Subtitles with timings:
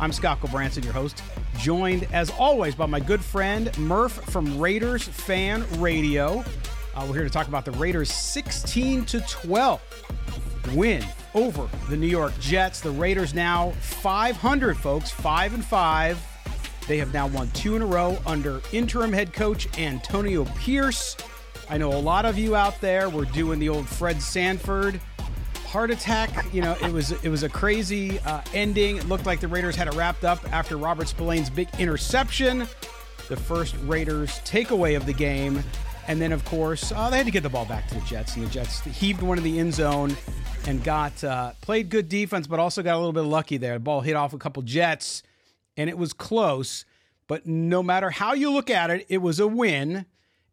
[0.00, 1.24] I'm Scott Gulbransen, your host,
[1.58, 6.44] joined as always by my good friend Murf from Raiders Fan Radio.
[6.94, 9.80] Uh, we're here to talk about the Raiders' 16 to 12
[10.74, 12.80] win over the New York Jets.
[12.80, 16.24] The Raiders now 500, folks, five and five.
[16.86, 21.16] They have now won two in a row under interim head coach Antonio Pierce.
[21.68, 25.00] I know a lot of you out there were doing the old Fred Sanford
[25.68, 26.52] heart attack.
[26.52, 28.96] You know, it was it was a crazy uh, ending.
[28.96, 32.66] It looked like the Raiders had it wrapped up after Robert Spillane's big interception,
[33.28, 35.62] the first Raiders takeaway of the game,
[36.06, 38.34] and then of course uh, they had to get the ball back to the Jets,
[38.36, 40.16] and the Jets heaved one in the end zone
[40.66, 43.74] and got uh, played good defense, but also got a little bit lucky there.
[43.74, 45.22] The ball hit off a couple Jets,
[45.76, 46.86] and it was close.
[47.26, 50.06] But no matter how you look at it, it was a win.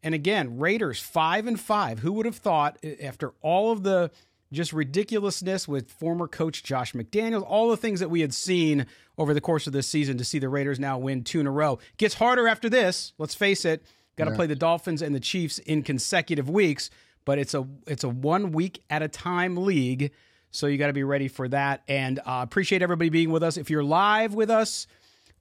[0.03, 1.99] And again, Raiders five and five.
[1.99, 4.11] Who would have thought after all of the
[4.51, 8.85] just ridiculousness with former coach Josh McDaniels, all the things that we had seen
[9.17, 11.51] over the course of this season to see the Raiders now win two in a
[11.51, 11.79] row.
[11.97, 13.83] Gets harder after this, let's face it.
[14.15, 14.35] Got to yeah.
[14.37, 16.89] play the Dolphins and the Chiefs in consecutive weeks,
[17.25, 20.11] but it's a it's a one week at a time league,
[20.51, 21.83] so you got to be ready for that.
[21.87, 23.57] And uh, appreciate everybody being with us.
[23.57, 24.87] If you're live with us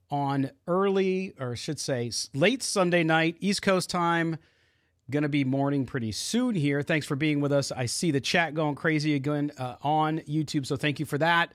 [0.09, 4.37] on early, or I should say late Sunday night East Coast time,
[5.09, 6.81] going to be morning pretty soon here.
[6.81, 7.71] Thanks for being with us.
[7.71, 11.53] I see the chat going crazy again uh, on YouTube, so thank you for that.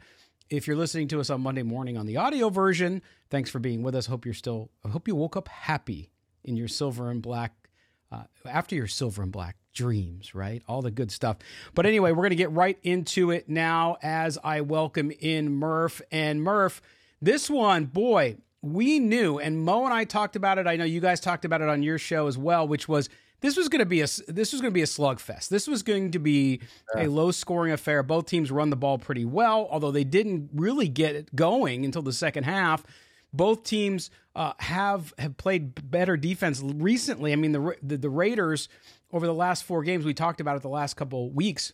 [0.49, 3.83] If you're listening to us on Monday morning on the audio version, thanks for being
[3.83, 4.06] with us.
[4.06, 4.71] Hope you're still.
[4.84, 6.10] I hope you woke up happy
[6.44, 7.69] in your silver and black
[8.10, 10.62] uh, after your silver and black dreams, right?
[10.66, 11.39] All the good stuff.
[11.75, 16.00] But anyway, we're going to get right into it now as I welcome in Murf
[16.10, 16.81] and Murf.
[17.22, 20.66] This one, boy, we knew, and Mo and I talked about it.
[20.66, 23.09] I know you guys talked about it on your show as well, which was
[23.41, 25.49] this was going to be a this was going to be a slugfest.
[25.49, 26.61] This was going to be
[26.95, 27.05] yeah.
[27.05, 28.03] a low scoring affair.
[28.03, 32.03] Both teams run the ball pretty well, although they didn't really get it going until
[32.03, 32.84] the second half.
[33.33, 37.33] Both teams uh, have have played better defense recently.
[37.33, 38.69] I mean, the, the, the Raiders
[39.12, 41.72] over the last four games we talked about it the last couple weeks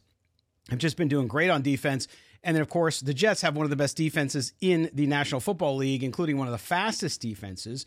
[0.71, 2.09] have just been doing great on defense.
[2.43, 5.41] And then, of course, the Jets have one of the best defenses in the National
[5.41, 7.87] Football League, including one of the fastest defenses.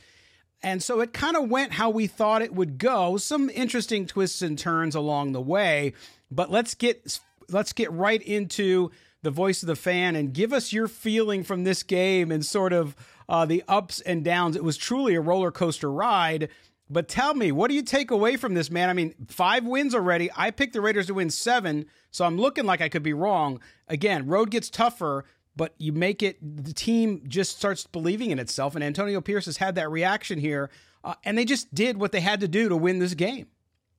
[0.62, 3.18] And so it kind of went how we thought it would go.
[3.18, 5.94] Some interesting twists and turns along the way,
[6.30, 10.72] but let's get let's get right into the voice of the fan and give us
[10.72, 12.96] your feeling from this game and sort of
[13.28, 14.56] uh, the ups and downs.
[14.56, 16.50] It was truly a roller coaster ride.
[16.90, 18.90] But tell me, what do you take away from this, man?
[18.90, 20.32] I mean, five wins already.
[20.36, 23.60] I picked the Raiders to win seven, so I'm looking like I could be wrong.
[23.88, 25.26] Again, road gets tougher
[25.60, 29.58] but you make it the team just starts believing in itself and antonio pierce has
[29.58, 30.70] had that reaction here
[31.04, 33.46] uh, and they just did what they had to do to win this game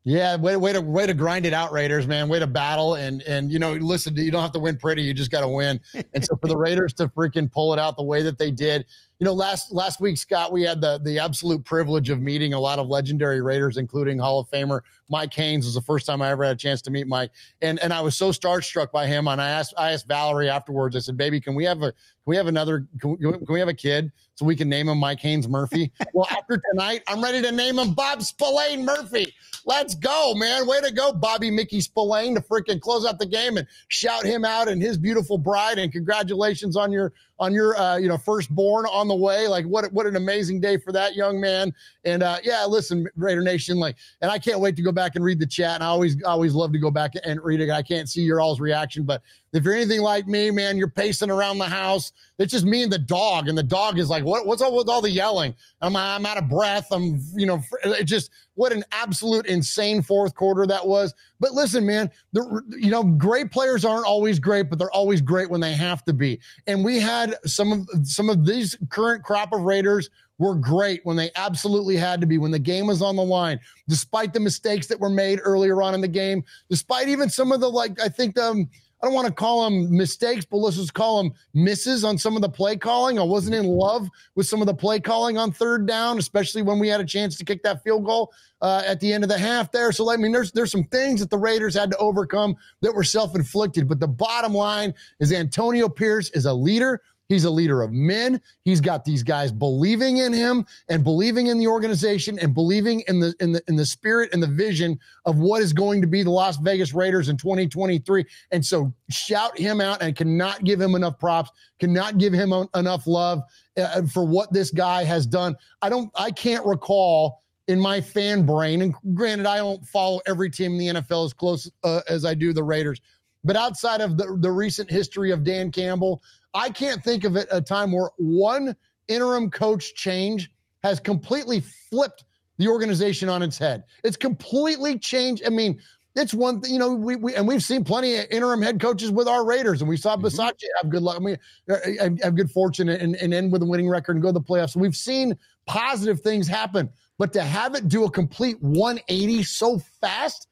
[0.03, 2.29] yeah, way, way to way to grind it out, Raiders, man.
[2.31, 5.13] Way to battle and and you know, listen, you don't have to win pretty, you
[5.13, 5.79] just got to win.
[6.15, 8.87] And so for the Raiders to freaking pull it out the way that they did,
[9.21, 12.59] you know, last last week, Scott, we had the the absolute privilege of meeting a
[12.59, 15.67] lot of legendary Raiders, including Hall of Famer Mike Haynes.
[15.67, 18.01] Was the first time I ever had a chance to meet Mike, and and I
[18.01, 19.29] was so starstruck by him.
[19.29, 20.97] And I asked I asked Valerie afterwards.
[20.97, 23.59] I said, "Baby, can we have a can we have another can we, can we
[23.59, 27.23] have a kid so we can name him Mike Haynes Murphy?" well, after tonight, I'm
[27.23, 29.35] ready to name him Bob Spillane Murphy.
[29.67, 30.67] Let's go, man!
[30.67, 34.47] Way to go, Bobby Mickey Spillane, to freaking close out the game and shout him
[34.47, 35.79] out and his beautiful bride.
[35.79, 39.49] And congratulations on your on your uh, you know firstborn on the way.
[39.49, 41.75] Like what what an amazing day for that young man.
[42.05, 45.25] And uh, yeah, listen, Raider Nation, like, and I can't wait to go back and
[45.25, 45.77] read the chat.
[45.77, 47.71] And I always always love to go back and read it.
[47.71, 49.23] I can't see your all's reaction, but
[49.53, 52.13] If you're anything like me, man, you're pacing around the house.
[52.39, 54.47] It's just me and the dog, and the dog is like, "What?
[54.47, 55.55] What's up with all the yelling?
[55.81, 56.87] I'm, I'm out of breath.
[56.93, 61.85] I'm, you know, it just what an absolute insane fourth quarter that was." But listen,
[61.85, 65.73] man, the, you know, great players aren't always great, but they're always great when they
[65.73, 66.41] have to be.
[66.69, 71.17] And we had some of some of these current crop of Raiders were great when
[71.17, 74.87] they absolutely had to be, when the game was on the line, despite the mistakes
[74.87, 78.09] that were made earlier on in the game, despite even some of the, like, I
[78.09, 78.71] think, um,
[79.03, 82.37] I don't want to call them mistakes, but let's just call them misses on some
[82.37, 83.19] of the play calling.
[83.19, 86.79] I wasn't in love with some of the play calling on third down, especially when
[86.79, 88.31] we had a chance to kick that field goal
[88.61, 89.91] uh, at the end of the half there.
[89.91, 93.05] So, I mean, there's there's some things that the Raiders had to overcome that were
[93.05, 93.89] self inflicted.
[93.89, 97.01] But the bottom line is Antonio Pierce is a leader.
[97.31, 98.41] He's a leader of men.
[98.65, 103.21] He's got these guys believing in him and believing in the organization and believing in
[103.21, 106.25] the in the in the spirit and the vision of what is going to be
[106.25, 108.25] the Las Vegas Raiders in 2023.
[108.51, 113.07] And so shout him out and cannot give him enough props, cannot give him enough
[113.07, 113.43] love
[113.79, 115.55] uh, for what this guy has done.
[115.83, 120.51] I don't I can't recall in my fan brain and granted I don't follow every
[120.51, 123.01] team in the NFL as close uh, as I do the Raiders.
[123.45, 126.23] But outside of the, the recent history of Dan Campbell,
[126.55, 128.75] I can't think of it a time where one
[129.09, 130.51] interim coach change
[130.83, 132.25] has completely flipped
[132.59, 133.85] the organization on its head.
[134.05, 135.45] It's completely changed.
[135.47, 135.81] I mean,
[136.17, 139.11] it's one thing, you know, we, we and we've seen plenty of interim head coaches
[139.11, 140.51] with our Raiders, and we saw mm-hmm.
[140.83, 141.17] have good luck.
[141.17, 141.39] I mean,
[141.71, 144.41] uh, have good fortune and, and end with a winning record and go to the
[144.41, 144.75] playoffs.
[144.75, 150.49] We've seen positive things happen, but to have it do a complete 180 so fast,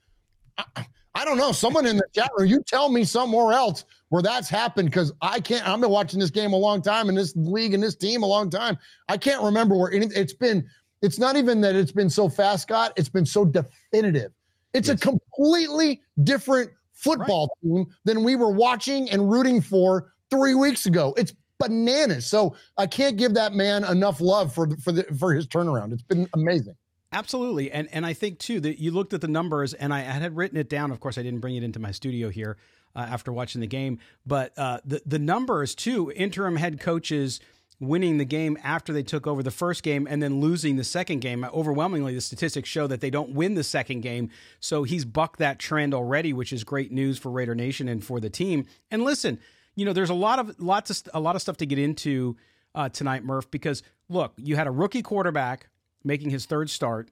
[0.56, 0.86] I,
[1.18, 1.50] I don't know.
[1.50, 5.40] Someone in the chat room, you tell me somewhere else where that's happened because I
[5.40, 5.66] can't.
[5.66, 8.26] I've been watching this game a long time and this league and this team a
[8.26, 8.78] long time.
[9.08, 10.64] I can't remember where any, it's been.
[11.02, 12.92] It's not even that it's been so fast, Scott.
[12.96, 14.30] It's been so definitive.
[14.74, 14.96] It's yes.
[14.96, 17.68] a completely different football right.
[17.68, 21.14] team than we were watching and rooting for three weeks ago.
[21.16, 22.26] It's bananas.
[22.26, 25.92] So I can't give that man enough love for for the, for his turnaround.
[25.92, 26.76] It's been amazing.
[27.10, 30.36] Absolutely, and and I think too that you looked at the numbers, and I, had
[30.36, 30.90] written it down.
[30.90, 32.58] Of course, I didn't bring it into my studio here
[32.94, 36.12] uh, after watching the game, but uh, the the numbers too.
[36.14, 37.40] Interim head coaches
[37.80, 41.20] winning the game after they took over the first game and then losing the second
[41.20, 41.44] game.
[41.44, 44.30] Overwhelmingly, the statistics show that they don't win the second game.
[44.60, 48.20] So he's bucked that trend already, which is great news for Raider Nation and for
[48.20, 48.66] the team.
[48.90, 49.38] And listen,
[49.76, 52.36] you know, there's a lot of lots of a lot of stuff to get into
[52.74, 55.68] uh, tonight, Murf, because look, you had a rookie quarterback
[56.04, 57.10] making his third start.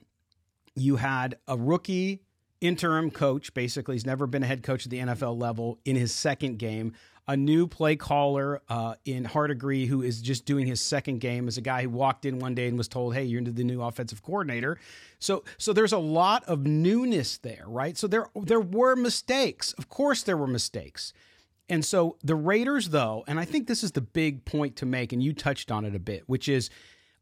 [0.75, 2.23] You had a rookie
[2.61, 6.15] interim coach, basically, he's never been a head coach at the NFL level in his
[6.15, 6.93] second game.
[7.29, 11.59] A new play caller uh, in Hardegree, who is just doing his second game, as
[11.59, 13.83] a guy who walked in one day and was told, "Hey, you're into the new
[13.83, 14.79] offensive coordinator."
[15.19, 17.99] So, so there's a lot of newness there, right?
[17.99, 19.73] So there, there were mistakes.
[19.73, 21.13] Of course, there were mistakes.
[21.69, 25.13] And so the Raiders, though, and I think this is the big point to make,
[25.13, 26.71] and you touched on it a bit, which is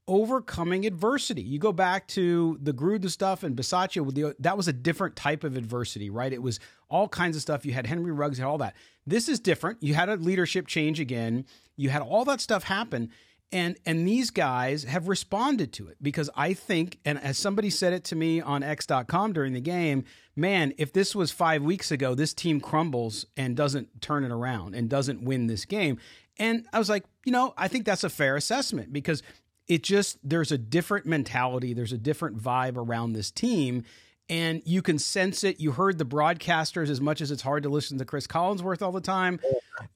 [0.06, 1.42] overcoming adversity.
[1.42, 5.56] You go back to the Gruden stuff and Bisaccia, that was a different type of
[5.56, 6.32] adversity, right?
[6.32, 7.64] It was all kinds of stuff.
[7.64, 8.74] You had Henry Ruggs, and all that.
[9.06, 9.82] This is different.
[9.82, 11.46] You had a leadership change again.
[11.76, 13.10] You had all that stuff happen.
[13.52, 17.92] And and these guys have responded to it because I think, and as somebody said
[17.92, 20.04] it to me on X.com during the game,
[20.34, 24.74] man, if this was five weeks ago, this team crumbles and doesn't turn it around
[24.74, 25.98] and doesn't win this game.
[26.36, 29.22] And I was like, you know, I think that's a fair assessment because
[29.68, 33.84] it just there's a different mentality, there's a different vibe around this team
[34.28, 35.60] and you can sense it.
[35.60, 38.92] You heard the broadcasters as much as it's hard to listen to Chris Collinsworth all
[38.92, 39.38] the time.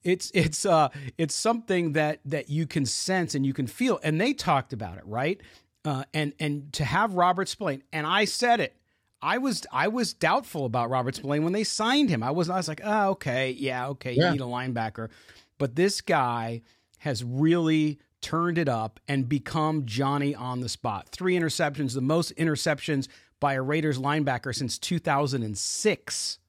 [0.03, 3.99] It's it's uh it's something that that you can sense and you can feel.
[4.03, 5.41] And they talked about it, right?
[5.83, 8.75] Uh, and and to have Robert Spillane, and I said it.
[9.21, 12.21] I was I was doubtful about Robert Spillane when they signed him.
[12.21, 15.09] I was I was like, oh okay, yeah, okay, you need a linebacker,
[15.57, 16.61] but this guy
[16.99, 21.09] has really turned it up and become Johnny on the spot.
[21.09, 23.07] Three interceptions, the most interceptions
[23.39, 26.39] by a Raiders linebacker since 2006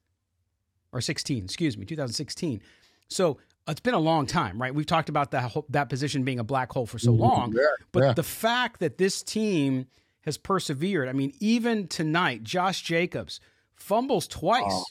[0.91, 2.61] or 16, excuse me, 2016.
[3.07, 3.37] So
[3.67, 4.73] it's been a long time, right?
[4.73, 7.21] We've talked about that that position being a black hole for so mm-hmm.
[7.21, 8.13] long, yeah, but yeah.
[8.13, 9.87] the fact that this team
[10.21, 11.09] has persevered.
[11.09, 13.39] I mean, even tonight, Josh Jacobs
[13.73, 14.63] fumbles twice.
[14.67, 14.85] Oh.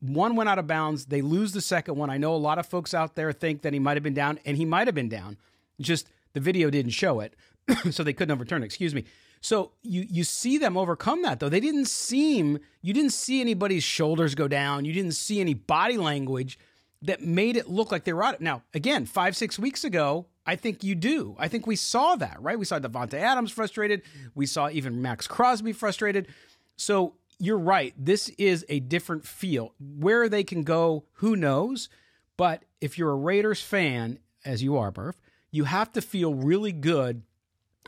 [0.00, 1.06] One went out of bounds.
[1.06, 2.10] They lose the second one.
[2.10, 4.38] I know a lot of folks out there think that he might have been down,
[4.44, 5.38] and he might have been down.
[5.80, 7.34] Just the video didn't show it,
[7.90, 8.66] so they couldn't overturn it.
[8.66, 9.04] Excuse me.
[9.40, 11.48] So you you see them overcome that though.
[11.48, 14.84] They didn't seem you didn't see anybody's shoulders go down.
[14.84, 16.58] You didn't see any body language
[17.00, 18.40] that made it look like they were out.
[18.42, 21.36] Now, again, five six weeks ago, I think you do.
[21.38, 22.58] I think we saw that, right?
[22.58, 24.02] We saw Davante Adams frustrated.
[24.34, 26.28] We saw even Maxx Crosby frustrated.
[26.76, 27.94] So you're right.
[27.96, 29.72] This is a different feel.
[29.78, 31.88] Where they can go, who knows?
[32.36, 35.14] But if you're a Raiders fan, as you are, Murf,
[35.56, 37.22] you have to feel really good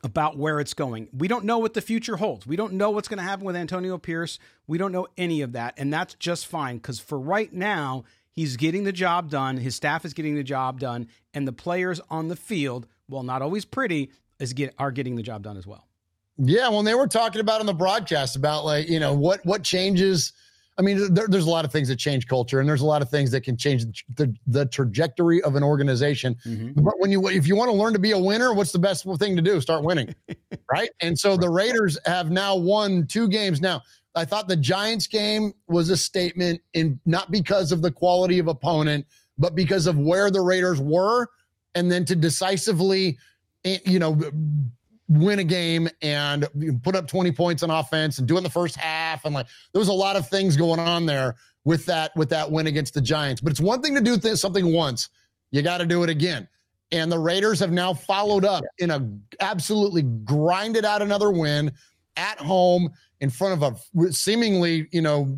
[0.03, 1.09] about where it's going.
[1.13, 2.47] We don't know what the future holds.
[2.47, 4.39] We don't know what's going to happen with Antonio Pierce.
[4.67, 5.75] We don't know any of that.
[5.77, 9.57] And that's just fine because for right now, he's getting the job done.
[9.59, 11.09] His staff is getting the job done.
[11.35, 15.23] And the players on the field, while not always pretty, is get, are getting the
[15.23, 15.87] job done as well.
[16.39, 19.65] Yeah, when they were talking about on the broadcast about like you know what what
[19.65, 20.33] changes.
[20.79, 23.03] I mean, there, there's a lot of things that change culture, and there's a lot
[23.03, 26.37] of things that can change the, the trajectory of an organization.
[26.47, 26.83] Mm-hmm.
[26.83, 29.05] But when you if you want to learn to be a winner, what's the best
[29.19, 29.61] thing to do?
[29.61, 30.15] Start winning,
[30.73, 30.91] right?
[31.01, 33.61] And so the Raiders have now won two games.
[33.61, 33.83] Now,
[34.15, 38.47] I thought the Giants game was a statement in not because of the quality of
[38.47, 39.05] opponent,
[39.37, 41.27] but because of where the Raiders were,
[41.75, 43.19] and then to decisively,
[43.65, 44.17] eh, you know,
[45.09, 46.47] win a game and
[46.83, 49.47] put up 20 points on offense and do it in the first half and like
[49.73, 51.35] there was a lot of things going on there
[51.65, 53.41] with that with that win against the Giants.
[53.41, 55.11] But it's one thing to do th- something once.
[55.51, 56.49] You got to do it again.
[56.93, 59.07] And the Raiders have now followed up in a
[59.41, 61.73] absolutely grinded out another win
[62.17, 65.37] at home in front of a seemingly, you know,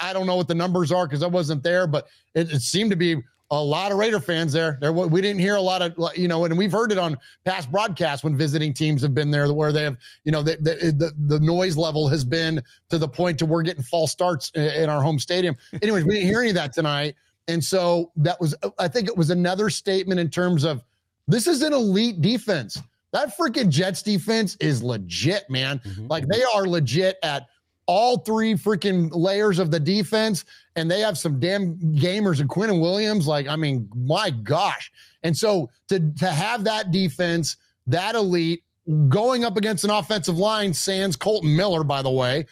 [0.00, 2.90] I don't know what the numbers are because I wasn't there, but it, it seemed
[2.90, 4.76] to be a lot of Raider fans there.
[4.80, 7.70] There, we didn't hear a lot of, you know, and we've heard it on past
[7.70, 11.40] broadcasts when visiting teams have been there, where they have, you know, the the, the
[11.40, 15.18] noise level has been to the point to we're getting false starts in our home
[15.18, 15.56] stadium.
[15.82, 17.14] Anyways, we didn't hear any of that tonight,
[17.48, 20.82] and so that was, I think, it was another statement in terms of
[21.28, 22.82] this is an elite defense.
[23.12, 25.78] That freaking Jets defense is legit, man.
[25.78, 26.08] Mm-hmm.
[26.08, 27.46] Like they are legit at
[27.86, 32.80] all three freaking layers of the defense, and they have some damn gamers and Quinnen
[32.80, 33.26] Williams.
[33.26, 34.90] Like, I mean, my gosh.
[35.22, 38.62] And so to to have that defense, that elite,
[39.08, 42.46] going up against an offensive line, sans Colton Miller, by the way,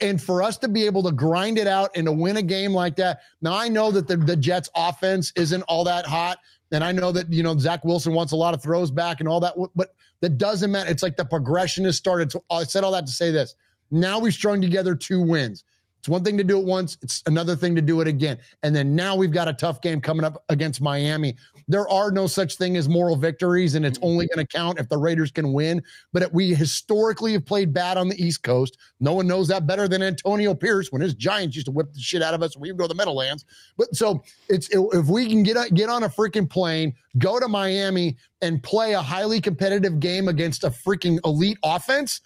[0.00, 2.72] and for us to be able to grind it out and to win a game
[2.72, 3.20] like that.
[3.42, 6.38] Now I know that the, the Jets offense isn't all that hot.
[6.70, 9.28] And I know that, you know, Zach Wilson wants a lot of throws back and
[9.28, 10.90] all that, but that doesn't matter.
[10.90, 12.30] It's like the progression has started.
[12.30, 13.54] So I said all that to say this.
[13.90, 15.64] Now we've strung together two wins.
[15.98, 18.38] It's one thing to do it once, it's another thing to do it again.
[18.62, 21.34] And then now we've got a tough game coming up against Miami.
[21.66, 24.88] There are no such thing as moral victories, and it's only going to count if
[24.88, 25.82] the Raiders can win.
[26.12, 28.78] But we historically have played bad on the East Coast.
[29.00, 32.00] No one knows that better than Antonio Pierce when his Giants used to whip the
[32.00, 32.56] shit out of us.
[32.56, 33.44] We would go to the Meadowlands.
[33.76, 38.16] But so it's if we can get get on a freaking plane, go to Miami,
[38.40, 42.20] and play a highly competitive game against a freaking elite offense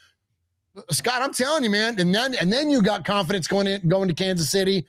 [0.90, 1.98] Scott, I'm telling you, man.
[1.98, 4.86] And then and then you got confidence going in going to Kansas City.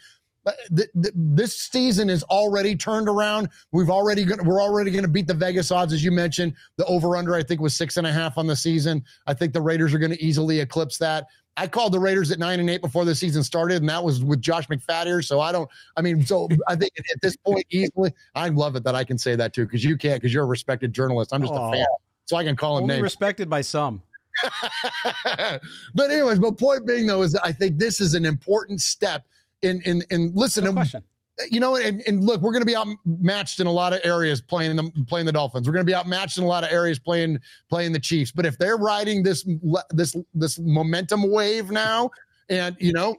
[0.70, 3.48] The, the, this season is already turned around.
[3.72, 6.54] We've already going we're already going to beat the Vegas odds, as you mentioned.
[6.78, 9.04] The over under I think was six and a half on the season.
[9.25, 11.28] I think the Raiders are going to easily eclipse that.
[11.56, 14.24] I called the Raiders at nine and eight before the season started, and that was
[14.24, 15.24] with Josh McFadden.
[15.24, 15.70] So I don't.
[15.96, 19.18] I mean, so I think at this point, easily, I love it that I can
[19.18, 21.34] say that too because you can't because you're a respected journalist.
[21.34, 21.86] I'm just a fan,
[22.25, 23.04] so I can call him Only names.
[23.04, 24.02] Respected by some.
[25.96, 29.25] but anyways, my point being though is I think this is an important step
[29.62, 30.63] in in in listen.
[30.63, 31.04] No um, question.
[31.50, 34.40] You know, and, and look, we're going to be outmatched in a lot of areas
[34.40, 35.68] playing the playing the Dolphins.
[35.68, 38.32] We're going to be outmatched in a lot of areas playing playing the Chiefs.
[38.32, 39.48] But if they're riding this
[39.90, 42.12] this this momentum wave now,
[42.50, 43.16] and you know,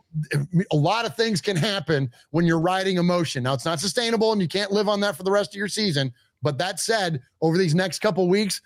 [0.70, 3.42] a lot of things can happen when you're riding emotion.
[3.42, 5.68] Now, it's not sustainable, and you can't live on that for the rest of your
[5.68, 6.12] season.
[6.42, 8.60] But that said, over these next couple weeks,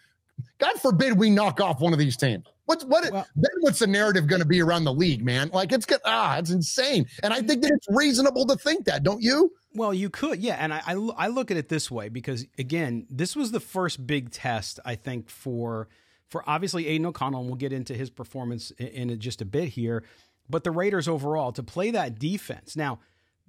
[0.58, 2.46] God forbid we knock off one of these teams.
[2.66, 3.10] What's what?
[3.10, 5.48] Well, then what's the narrative going to be around the league, man?
[5.54, 6.00] Like it's good.
[6.04, 7.06] Ah, it's insane.
[7.22, 9.52] And I think that it's reasonable to think that, don't you?
[9.74, 10.56] Well, you could, yeah.
[10.58, 14.06] And I, I, I look at it this way because again, this was the first
[14.06, 15.88] big test I think for
[16.28, 19.68] for obviously Aidan O'Connell, and we'll get into his performance in, in just a bit
[19.68, 20.04] here.
[20.50, 22.98] But the Raiders overall to play that defense now.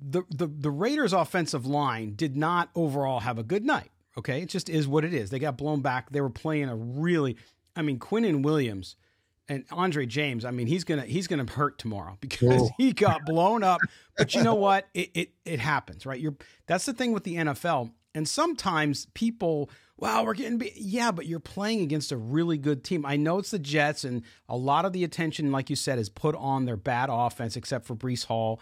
[0.01, 3.91] The, the the Raiders offensive line did not overall have a good night.
[4.17, 5.29] Okay, it just is what it is.
[5.29, 6.11] They got blown back.
[6.11, 7.37] They were playing a really,
[7.75, 8.95] I mean, Quinnen Williams
[9.47, 10.45] and Andre James.
[10.45, 12.69] I mean, he's gonna he's gonna hurt tomorrow because Whoa.
[12.77, 13.81] he got blown up.
[14.17, 14.87] But you know what?
[14.93, 16.19] It, it it happens, right?
[16.19, 16.35] You're
[16.67, 17.91] that's the thing with the NFL.
[18.15, 20.73] And sometimes people, wow, we're getting be-.
[20.75, 23.05] yeah, but you're playing against a really good team.
[23.05, 26.09] I know it's the Jets, and a lot of the attention, like you said, is
[26.09, 28.59] put on their bad offense, except for Breece Hall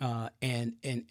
[0.00, 1.04] uh, and and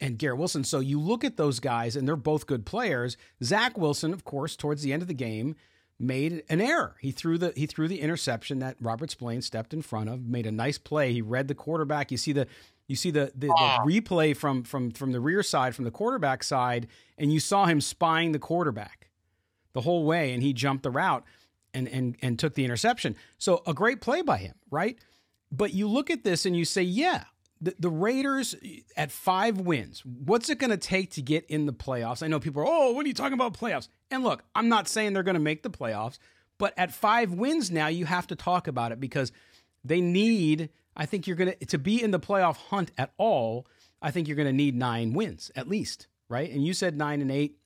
[0.00, 0.64] and Garrett Wilson.
[0.64, 3.16] So you look at those guys, and they're both good players.
[3.42, 5.54] Zach Wilson, of course, towards the end of the game,
[5.98, 6.96] made an error.
[7.00, 10.26] He threw the he threw the interception that Robert Spillane stepped in front of.
[10.26, 11.12] Made a nice play.
[11.12, 12.10] He read the quarterback.
[12.10, 12.46] You see the
[12.88, 16.42] you see the, the, the replay from from from the rear side, from the quarterback
[16.42, 19.08] side, and you saw him spying the quarterback
[19.72, 21.24] the whole way, and he jumped the route
[21.72, 23.14] and and and took the interception.
[23.38, 24.98] So a great play by him, right?
[25.50, 27.24] But you look at this and you say, yeah,
[27.62, 28.56] the, the Raiders
[28.96, 32.22] at five wins, what's it going to take to get in the playoffs?
[32.22, 33.88] I know people are, oh, what are you talking about playoffs?
[34.10, 36.18] And look, I'm not saying they're going to make the playoffs,
[36.58, 39.30] but at five wins now, you have to talk about it because
[39.84, 43.68] they need, I think you're going to, to be in the playoff hunt at all,
[44.02, 46.50] I think you're going to need nine wins at least, right?
[46.50, 47.58] And you said nine and eight.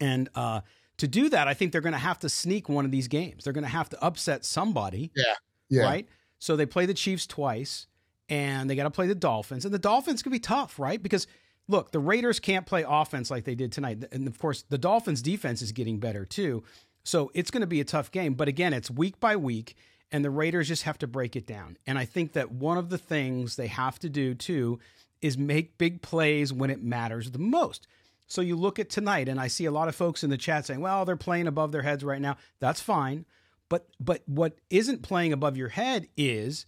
[0.00, 0.60] And uh,
[0.98, 3.42] to do that, I think they're going to have to sneak one of these games.
[3.42, 5.10] They're going to have to upset somebody.
[5.16, 5.34] Yeah.
[5.68, 5.82] Yeah.
[5.82, 6.08] Right.
[6.38, 7.88] So they play the Chiefs twice
[8.28, 9.64] and they got to play the Dolphins.
[9.64, 11.02] And the Dolphins can be tough, right?
[11.02, 11.26] Because
[11.68, 14.04] look, the Raiders can't play offense like they did tonight.
[14.12, 16.62] And of course, the Dolphins defense is getting better too.
[17.04, 18.34] So it's going to be a tough game.
[18.34, 19.76] But again, it's week by week,
[20.10, 21.76] and the Raiders just have to break it down.
[21.86, 24.80] And I think that one of the things they have to do too
[25.22, 27.86] is make big plays when it matters the most.
[28.26, 30.66] So you look at tonight, and I see a lot of folks in the chat
[30.66, 32.36] saying, well, they're playing above their heads right now.
[32.58, 33.24] That's fine.
[33.68, 36.66] But but what isn't playing above your head is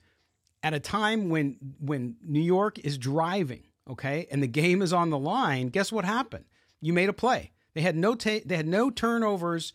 [0.63, 5.11] at a time when when New York is driving, okay, and the game is on
[5.11, 6.45] the line, guess what happened?
[6.81, 7.53] You made a play.
[7.75, 9.73] They had no ta- they had no turnovers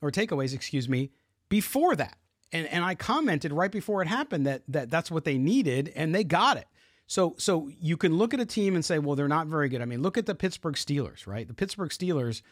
[0.00, 1.10] or takeaways, excuse me,
[1.48, 2.16] before that.
[2.52, 6.14] And and I commented right before it happened that that that's what they needed and
[6.14, 6.66] they got it.
[7.06, 9.82] So so you can look at a team and say, well, they're not very good.
[9.82, 11.46] I mean, look at the Pittsburgh Steelers, right?
[11.46, 12.42] The Pittsburgh Steelers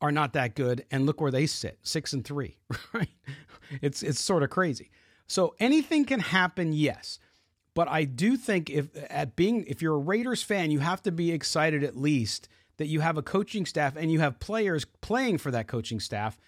[0.00, 2.56] are not that good and look where they sit, 6 and 3,
[2.92, 3.08] right?
[3.82, 4.90] It's it's sort of crazy.
[5.26, 7.18] So anything can happen, yes.
[7.74, 11.12] But I do think if at being if you're a Raiders fan, you have to
[11.12, 15.38] be excited at least that you have a coaching staff and you have players playing
[15.38, 16.38] for that coaching staff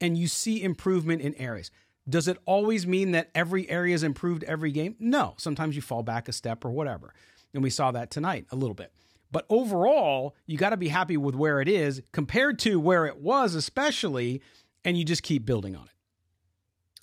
[0.00, 1.70] and you see improvement in areas.
[2.08, 4.96] Does it always mean that every area is improved every game?
[4.98, 5.34] No.
[5.38, 7.14] Sometimes you fall back a step or whatever.
[7.54, 8.92] And we saw that tonight a little bit.
[9.32, 13.20] But overall, you got to be happy with where it is compared to where it
[13.20, 14.42] was, especially,
[14.84, 15.93] and you just keep building on it.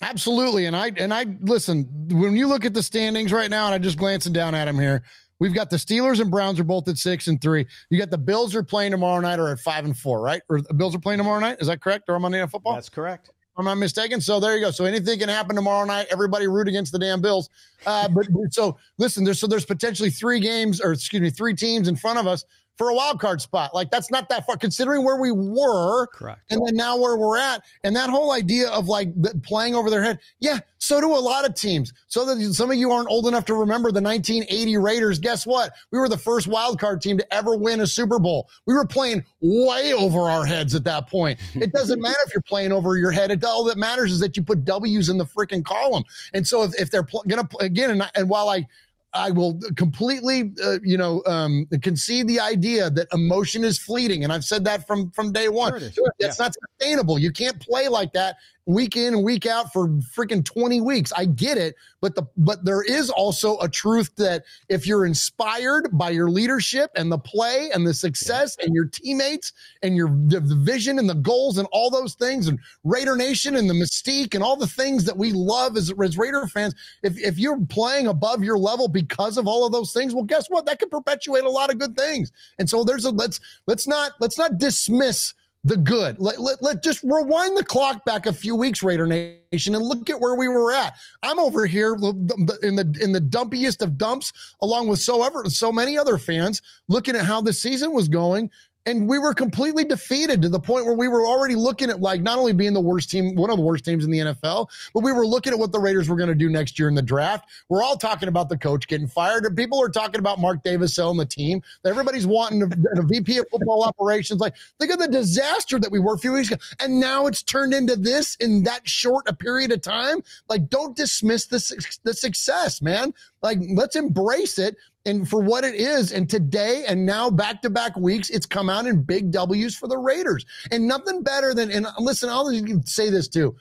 [0.02, 0.66] Absolutely.
[0.66, 3.82] And I and I listen, when you look at the standings right now, and I'm
[3.82, 5.02] just glancing down at them here,
[5.38, 7.66] we've got the Steelers and Browns are both at six and three.
[7.88, 10.42] You got the Bills are playing tomorrow night or at five and four, right?
[10.48, 11.58] Or the Bills are playing tomorrow night.
[11.60, 12.08] Is that correct?
[12.08, 12.74] Or am I Night Football?
[12.74, 13.30] That's correct.
[13.56, 14.20] I'm I mistaken?
[14.20, 14.70] So there you go.
[14.70, 16.06] So anything can happen tomorrow night.
[16.10, 17.50] Everybody root against the damn Bills.
[17.84, 21.86] Uh, but so listen, there's so there's potentially three games, or excuse me, three teams
[21.86, 22.44] in front of us
[22.76, 23.74] for a wild card spot.
[23.74, 26.06] Like that's not that far considering where we were.
[26.08, 26.40] Correct.
[26.50, 27.62] And then now where we're at.
[27.84, 29.10] And that whole idea of like
[29.42, 30.18] playing over their head.
[30.40, 30.60] Yeah.
[30.78, 31.92] So do a lot of teams.
[32.08, 35.18] So that some of you aren't old enough to remember the 1980 Raiders.
[35.18, 35.72] Guess what?
[35.92, 38.48] We were the first wild card team to ever win a Super Bowl.
[38.66, 41.38] We were playing way over our heads at that point.
[41.54, 43.30] It doesn't matter if you're playing over your head.
[43.30, 46.02] It, all that matters is that you put W's in the freaking column.
[46.34, 48.66] And so if, if they're pl- going to, again, and, and while I,
[49.14, 54.32] I will completely, uh, you know, um, concede the idea that emotion is fleeting, and
[54.32, 55.78] I've said that from from day one.
[55.92, 56.46] Sure That's yeah.
[56.46, 57.18] not sustainable.
[57.18, 61.12] You can't play like that week in week out for freaking 20 weeks.
[61.16, 65.88] I get it, but the but there is also a truth that if you're inspired
[65.92, 70.40] by your leadership and the play and the success and your teammates and your the
[70.40, 74.44] vision and the goals and all those things and Raider Nation and the mystique and
[74.44, 78.44] all the things that we love as, as Raider fans, if if you're playing above
[78.44, 80.66] your level because of all of those things, well, guess what?
[80.66, 82.30] That can perpetuate a lot of good things.
[82.58, 86.18] And so there's a let's let's not let's not dismiss the good.
[86.18, 90.10] Let, let, let just rewind the clock back a few weeks, Raider Nation, and look
[90.10, 90.94] at where we were at.
[91.22, 95.70] I'm over here in the in the dumpiest of dumps, along with so ever so
[95.70, 98.50] many other fans, looking at how the season was going
[98.86, 102.20] and we were completely defeated to the point where we were already looking at like
[102.20, 105.02] not only being the worst team, one of the worst teams in the NFL, but
[105.02, 107.02] we were looking at what the Raiders were going to do next year in the
[107.02, 107.48] draft.
[107.68, 109.44] We're all talking about the coach getting fired.
[109.44, 111.62] And people are talking about Mark Davis selling the team.
[111.84, 112.66] Everybody's wanting a,
[113.00, 114.40] a VP of football operations.
[114.40, 116.60] Like, think of the disaster that we were a few weeks ago.
[116.80, 120.22] And now it's turned into this in that short a period of time.
[120.48, 123.14] Like, don't dismiss the, the success, man.
[123.42, 126.12] Like, let's embrace it and for what it is.
[126.12, 129.88] And today and now back to back weeks, it's come out in big W's for
[129.88, 130.44] the Raiders.
[130.70, 132.50] And nothing better than, and listen, I'll
[132.84, 133.56] say this too.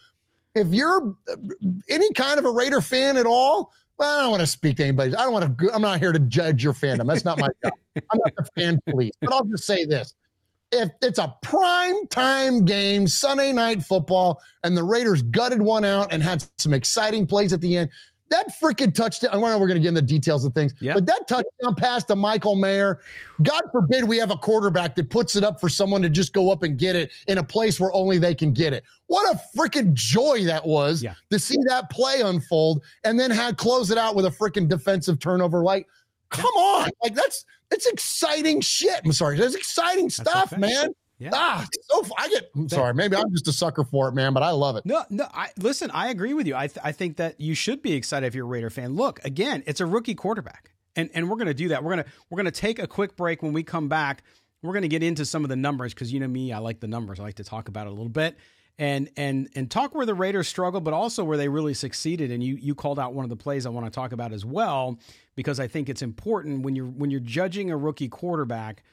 [0.54, 1.36] If you're uh,
[1.90, 4.84] any kind of a Raider fan at all, well, I don't want to speak to
[4.84, 5.16] anybody.
[5.16, 7.08] I don't want to, I'm not here to judge your fandom.
[7.08, 7.74] That's not my job.
[7.96, 9.14] I'm not the fan police.
[9.22, 10.16] But I'll just say this.
[10.74, 16.14] If it's a prime time game, Sunday night football, and the Raiders gutted one out
[16.14, 17.90] and had some exciting plays at the end,
[18.32, 19.32] that freaking touchdown.
[19.34, 20.96] I know we're going to get into details of things, yep.
[20.96, 23.00] but that touchdown pass to Michael Mayer.
[23.44, 26.52] God forbid we have a quarterback that puts it up for someone to just go
[26.52, 28.84] up and get it in a place where only they can get it.
[29.08, 31.14] What a freaking joy that was yeah.
[31.30, 35.20] to see that play unfold and then had close it out with a freaking defensive
[35.20, 35.62] turnover.
[35.64, 35.88] Like,
[36.30, 39.02] come on, like that's it's exciting shit.
[39.06, 40.94] I'm sorry, that's exciting stuff, man.
[41.22, 41.30] Yeah.
[41.34, 42.50] Ah, so I get.
[42.56, 44.86] I'm sorry, maybe I'm just a sucker for it, man, but I love it.
[44.86, 45.28] No, no.
[45.32, 45.92] I listen.
[45.92, 46.56] I agree with you.
[46.56, 48.96] I th- I think that you should be excited if you're a Raider fan.
[48.96, 50.72] Look, again, it's a rookie quarterback.
[50.96, 51.84] And and we're going to do that.
[51.84, 54.24] We're going to we're going to take a quick break when we come back.
[54.64, 56.80] We're going to get into some of the numbers cuz you know me, I like
[56.80, 57.20] the numbers.
[57.20, 58.36] I like to talk about it a little bit
[58.78, 62.32] and and and talk where the Raiders struggled, but also where they really succeeded.
[62.32, 64.44] And you you called out one of the plays I want to talk about as
[64.44, 65.00] well
[65.36, 68.84] because I think it's important when you're when you're judging a rookie quarterback.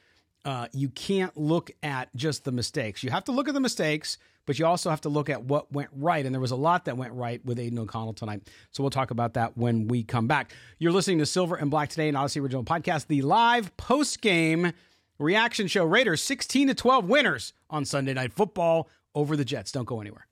[0.48, 3.02] Uh, you can't look at just the mistakes.
[3.02, 5.70] You have to look at the mistakes, but you also have to look at what
[5.70, 6.24] went right.
[6.24, 8.48] And there was a lot that went right with Aidan O'Connell tonight.
[8.70, 10.52] So we'll talk about that when we come back.
[10.78, 14.72] You're listening to Silver and Black today, an Audacy Original Podcast, the live post game
[15.18, 15.84] reaction show.
[15.84, 19.70] Raiders 16 to 12 winners on Sunday Night Football over the Jets.
[19.70, 20.27] Don't go anywhere.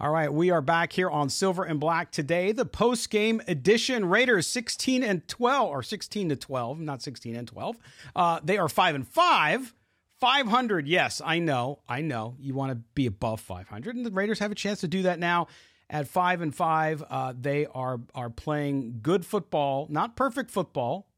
[0.00, 4.04] All right, we are back here on Silver and Black today, the post game edition.
[4.04, 7.76] Raiders 16 and 12, or 16 to 12, not 16 and 12.
[8.14, 9.74] Uh, they are 5 and 5.
[10.20, 12.36] 500, yes, I know, I know.
[12.38, 15.18] You want to be above 500, and the Raiders have a chance to do that
[15.18, 15.48] now.
[15.90, 21.08] At five and five, uh, they are are playing good football, not perfect football,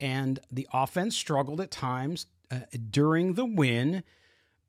[0.00, 4.02] and the offense struggled at times uh, during the win.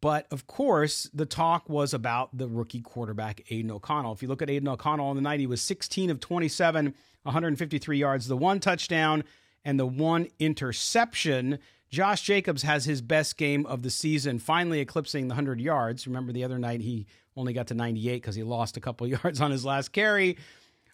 [0.02, 4.14] But of course, the talk was about the rookie quarterback, Aidan O'Connell.
[4.14, 7.98] If you look at Aidan O'Connell on the night, he was 16 of 27, 153
[7.98, 9.24] yards, the one touchdown,
[9.66, 11.60] and the one interception.
[11.90, 16.08] Josh Jacobs has his best game of the season, finally eclipsing the 100 yards.
[16.08, 19.42] Remember the other night he only got to 98 because he lost a couple yards
[19.42, 20.38] on his last carry.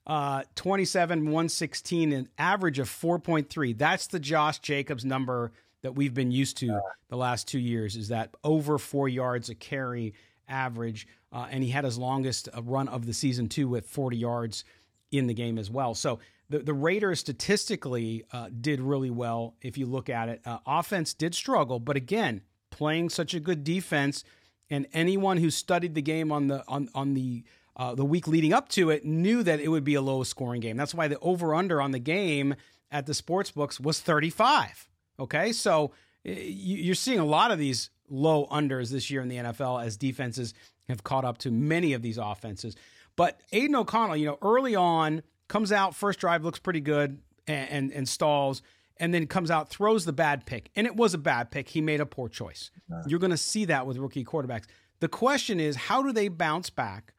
[0.07, 3.77] Uh, 27, 116, an average of 4.3.
[3.77, 5.51] That's the Josh Jacobs number
[5.85, 9.55] that we've been used to the last two years is that over four yards a
[9.55, 10.15] carry
[10.47, 11.07] average.
[11.31, 14.63] Uh, and he had his longest uh, run of the season, too, with 40 yards
[15.11, 15.93] in the game as well.
[15.93, 16.19] So
[16.49, 20.41] the, the Raiders statistically uh, did really well if you look at it.
[20.43, 24.23] Uh, offense did struggle, but again, playing such a good defense.
[24.71, 27.43] And anyone who studied the game on the on on the
[27.75, 30.61] uh, the week leading up to it knew that it would be a low scoring
[30.61, 30.75] game.
[30.75, 32.55] That's why the over under on the game
[32.89, 34.89] at the sports books was 35.
[35.19, 35.91] Okay, so
[36.25, 39.97] eh, you're seeing a lot of these low unders this year in the NFL as
[39.97, 40.53] defenses
[40.89, 42.75] have caught up to many of these offenses.
[43.15, 47.69] But Aidan O'Connell, you know, early on comes out first drive looks pretty good and,
[47.69, 48.61] and, and stalls,
[48.97, 51.69] and then comes out throws the bad pick, and it was a bad pick.
[51.69, 52.71] He made a poor choice.
[53.07, 54.65] You're going to see that with rookie quarterbacks.
[54.99, 57.13] The question is, how do they bounce back,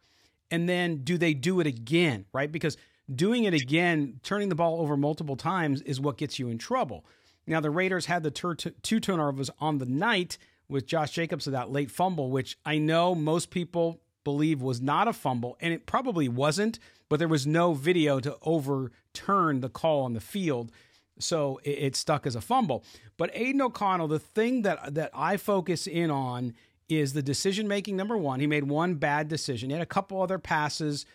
[0.51, 2.27] and then do they do it again?
[2.33, 2.77] Right, because
[3.15, 7.05] doing it again, turning the ball over multiple times, is what gets you in trouble.
[7.47, 11.71] Now, the Raiders had the two turnovers on the night with Josh Jacobs of that
[11.71, 16.29] late fumble, which I know most people believe was not a fumble, and it probably
[16.29, 20.73] wasn't, but there was no video to overturn the call on the field.
[21.21, 22.85] So it, it stuck as a fumble.
[23.17, 26.55] But Aidan O'Connell, the thing that that I focus in on
[26.89, 27.97] is the decision making.
[27.97, 29.71] Number one, he made one bad decision.
[29.71, 31.07] He had a couple other passes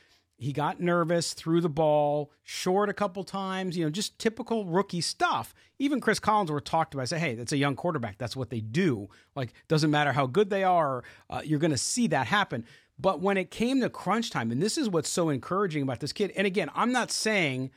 [0.41, 4.99] he got nervous, threw the ball short a couple times, you know, just typical rookie
[4.99, 5.53] stuff.
[5.77, 8.17] Even Chris Collinsworth talked about, say, hey, that's a young quarterback.
[8.17, 9.07] That's what they do.
[9.35, 12.65] Like, doesn't matter how good they are, uh, you're going to see that happen.
[12.97, 16.11] But when it came to crunch time, and this is what's so encouraging about this
[16.11, 17.69] kid, and again, I'm not saying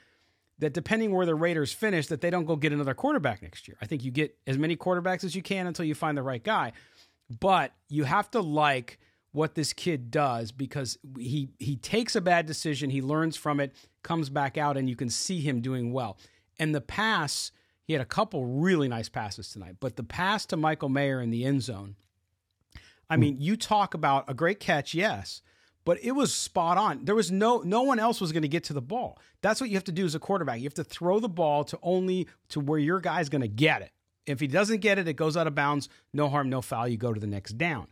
[0.58, 3.76] that depending where the Raiders finish, that they don't go get another quarterback next year.
[3.82, 6.42] I think you get as many quarterbacks as you can until you find the right
[6.42, 6.72] guy.
[7.40, 8.98] But you have to like–
[9.34, 13.74] what this kid does because he he takes a bad decision, he learns from it,
[14.04, 16.16] comes back out, and you can see him doing well.
[16.60, 17.50] And the pass,
[17.82, 21.30] he had a couple really nice passes tonight, but the pass to Michael Mayer in
[21.30, 21.96] the end zone.
[23.10, 25.42] I mean, you talk about a great catch, yes,
[25.84, 27.04] but it was spot on.
[27.04, 29.18] There was no no one else was going to get to the ball.
[29.42, 30.60] That's what you have to do as a quarterback.
[30.60, 33.82] You have to throw the ball to only to where your guy's going to get
[33.82, 33.90] it.
[34.26, 35.88] If he doesn't get it, it goes out of bounds.
[36.12, 36.86] No harm, no foul.
[36.86, 37.88] You go to the next down.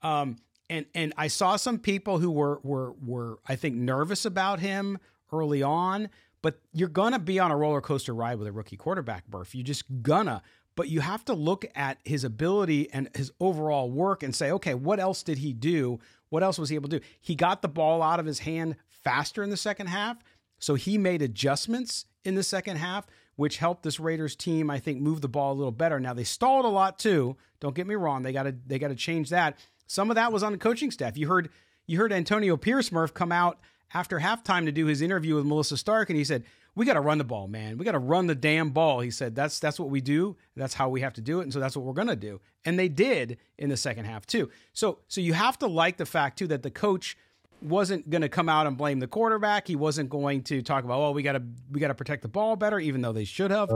[0.00, 0.36] Um,
[0.74, 4.98] and and I saw some people who were were were I think nervous about him
[5.32, 6.10] early on,
[6.42, 9.54] but you're gonna be on a roller coaster ride with a rookie quarterback, Murf.
[9.54, 10.42] You're just gonna.
[10.76, 14.74] But you have to look at his ability and his overall work and say, okay,
[14.74, 16.00] what else did he do?
[16.30, 17.06] What else was he able to do?
[17.20, 20.16] He got the ball out of his hand faster in the second half.
[20.58, 23.06] So he made adjustments in the second half,
[23.36, 26.00] which helped this Raiders team, I think, move the ball a little better.
[26.00, 27.36] Now they stalled a lot too.
[27.60, 29.58] Don't get me wrong; they got to they got to change that.
[29.86, 31.16] Some of that was on the coaching staff.
[31.16, 31.50] You heard
[31.86, 33.58] you heard Antonio Pierce Murf come out
[33.92, 36.44] after halftime to do his interview with Melissa Stark, and he said,
[36.74, 37.78] "We got to run the ball, man.
[37.78, 40.36] We got to run the damn ball." He said, "That's that's what we do.
[40.56, 42.78] That's how we have to do it, and so that's what we're gonna do." And
[42.78, 44.50] they did in the second half too.
[44.72, 47.16] So so you have to like the fact too that the coach
[47.64, 49.66] wasn't going to come out and blame the quarterback.
[49.66, 52.28] He wasn't going to talk about, "Oh, we got to we got to protect the
[52.28, 53.70] ball better," even though they should have.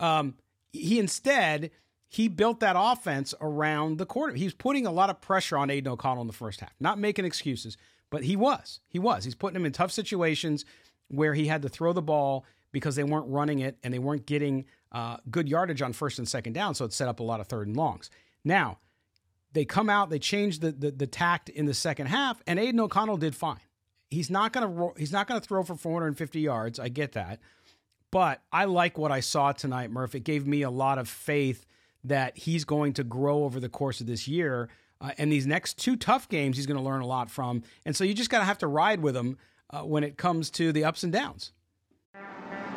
[0.00, 0.34] Um,
[0.72, 1.70] he instead
[2.14, 4.34] he built that offense around the quarter.
[4.34, 6.96] He was putting a lot of pressure on Aidan O'Connell in the first half, not
[6.96, 7.76] making excuses,
[8.08, 8.78] but he was.
[8.86, 9.24] He was.
[9.24, 10.64] He's putting him in tough situations
[11.08, 14.26] where he had to throw the ball because they weren't running it and they weren't
[14.26, 16.76] getting uh, good yardage on first and second down.
[16.76, 18.10] So it set up a lot of third and longs.
[18.44, 18.78] Now,
[19.52, 22.78] they come out, they change the, the, the tact in the second half, and Aidan
[22.78, 23.58] O'Connell did fine.
[24.08, 26.78] He's not gonna he's not gonna throw for 450 yards.
[26.78, 27.40] I get that,
[28.12, 30.14] but I like what I saw tonight, Murf.
[30.14, 31.66] It gave me a lot of faith
[32.04, 34.68] that he's going to grow over the course of this year.
[35.00, 37.62] Uh, and these next two tough games, he's going to learn a lot from.
[37.84, 39.38] And so you just got to have to ride with him
[39.70, 41.52] uh, when it comes to the ups and downs.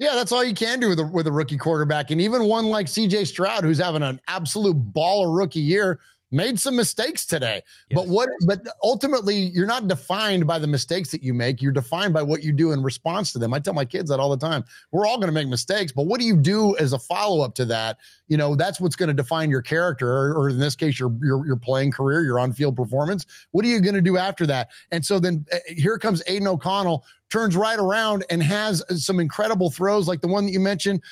[0.00, 2.10] Yeah, that's all you can do with a, with a rookie quarterback.
[2.10, 6.58] And even one like CJ Stroud, who's having an absolute ball baller rookie year, made
[6.58, 7.62] some mistakes today.
[7.88, 7.96] Yes.
[7.98, 11.60] But what but ultimately you're not defined by the mistakes that you make.
[11.60, 13.52] You're defined by what you do in response to them.
[13.52, 14.64] I tell my kids that all the time.
[14.92, 17.64] We're all going to make mistakes, but what do you do as a follow-up to
[17.66, 17.98] that?
[18.28, 21.12] You know, that's what's going to define your character or, or, in this case your,
[21.22, 23.26] your your playing career, your on-field performance.
[23.50, 24.68] What are you going to do after that?
[24.92, 29.70] And so then uh, here comes Aidan O'Connell turns right around and has some incredible
[29.70, 31.02] throws like the one that you mentioned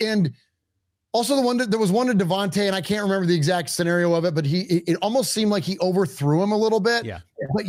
[0.00, 0.32] and
[1.16, 3.70] also, the one that there was one to Davante, and I can't remember the exact
[3.70, 7.06] scenario of it, but he it almost seemed like he overthrew him a little bit.
[7.06, 7.20] Yeah.
[7.54, 7.64] But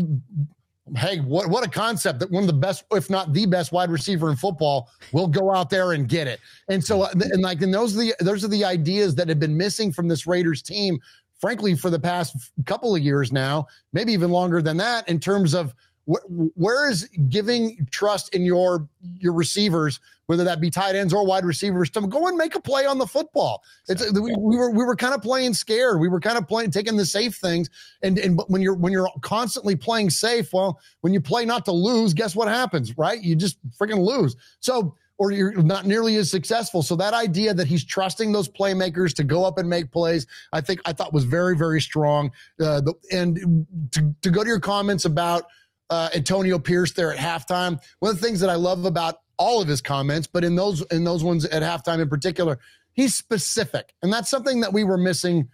[0.98, 3.90] hey, what what a concept that one of the best, if not the best, wide
[3.90, 6.42] receiver in football will go out there and get it.
[6.68, 9.40] And so, uh, and like, and those are the those are the ideas that have
[9.40, 11.00] been missing from this Raiders team,
[11.40, 15.54] frankly, for the past couple of years now, maybe even longer than that, in terms
[15.54, 15.74] of
[16.08, 21.44] where is giving trust in your your receivers, whether that be tight ends or wide
[21.44, 23.62] receivers, to go and make a play on the football?
[23.90, 26.00] It's, we, we were we were kind of playing scared.
[26.00, 27.70] We were kind of playing taking the safe things,
[28.02, 31.74] and and when you're when you're constantly playing safe, well, when you play not to
[31.74, 32.98] lose, guess what happens?
[32.98, 33.22] Right?
[33.22, 34.38] You just freaking lose.
[34.62, 36.84] So or you're not nearly as successful.
[36.84, 40.62] So that idea that he's trusting those playmakers to go up and make plays, I
[40.62, 42.32] think I thought was very, very strong.
[42.62, 45.46] Uh, the, and to, to go to your comments about
[45.90, 47.80] uh, Antonio Pierce there at halftime.
[48.00, 50.82] One of the things that I love about all of his comments, but in those
[50.92, 52.60] in those ones at halftime in particular,
[52.94, 55.48] he's specific, and that's something that we were missing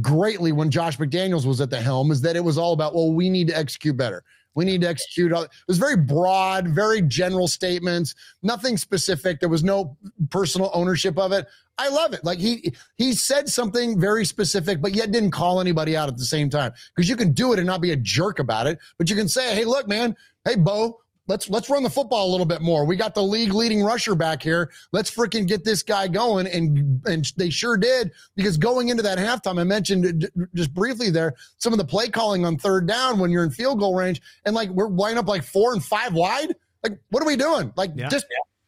[0.00, 2.10] greatly when Josh McDaniels was at the helm.
[2.10, 4.24] Is that it was all about well, we need to execute better.
[4.54, 5.32] We need to execute.
[5.32, 9.38] It was very broad, very general statements, nothing specific.
[9.38, 9.98] There was no
[10.30, 11.46] personal ownership of it.
[11.78, 12.24] I love it.
[12.24, 16.24] Like he he said something very specific, but yet didn't call anybody out at the
[16.24, 16.72] same time.
[16.94, 19.28] Because you can do it and not be a jerk about it, but you can
[19.28, 20.16] say, "Hey, look, man.
[20.44, 22.84] Hey, Bo, let's let's run the football a little bit more.
[22.84, 24.70] We got the league leading rusher back here.
[24.92, 26.46] Let's freaking get this guy going.
[26.46, 31.34] And and they sure did because going into that halftime, I mentioned just briefly there
[31.58, 34.54] some of the play calling on third down when you're in field goal range, and
[34.54, 36.54] like we're lining up like four and five wide.
[36.82, 37.72] Like what are we doing?
[37.76, 38.08] Like yeah.
[38.08, 38.26] just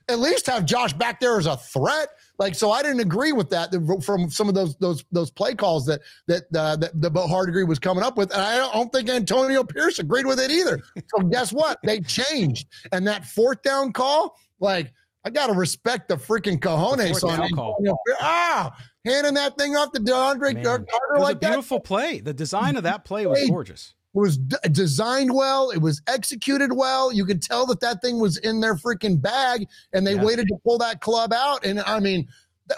[0.09, 2.09] at least have Josh back there as a threat.
[2.39, 3.75] Like, so I didn't agree with that
[4.05, 7.67] from some of those those those play calls that that uh, that the Hard Hardegree
[7.67, 10.79] was coming up with, and I don't think Antonio Pierce agreed with it either.
[11.17, 11.79] So guess what?
[11.83, 14.93] They changed, and that fourth down call, like.
[15.25, 18.19] I gotta respect the freaking cojones on Antonio Pierce.
[18.21, 18.75] Ah,
[19.05, 21.51] handing that thing off to DeAndre Carter like that.
[21.51, 22.21] Beautiful play.
[22.21, 23.95] The design of that play was gorgeous.
[24.15, 25.71] It was d- designed well.
[25.71, 27.13] It was executed well.
[27.13, 30.25] You could tell that that thing was in their freaking bag, and they yeah.
[30.25, 31.65] waited to pull that club out.
[31.65, 32.29] And I mean,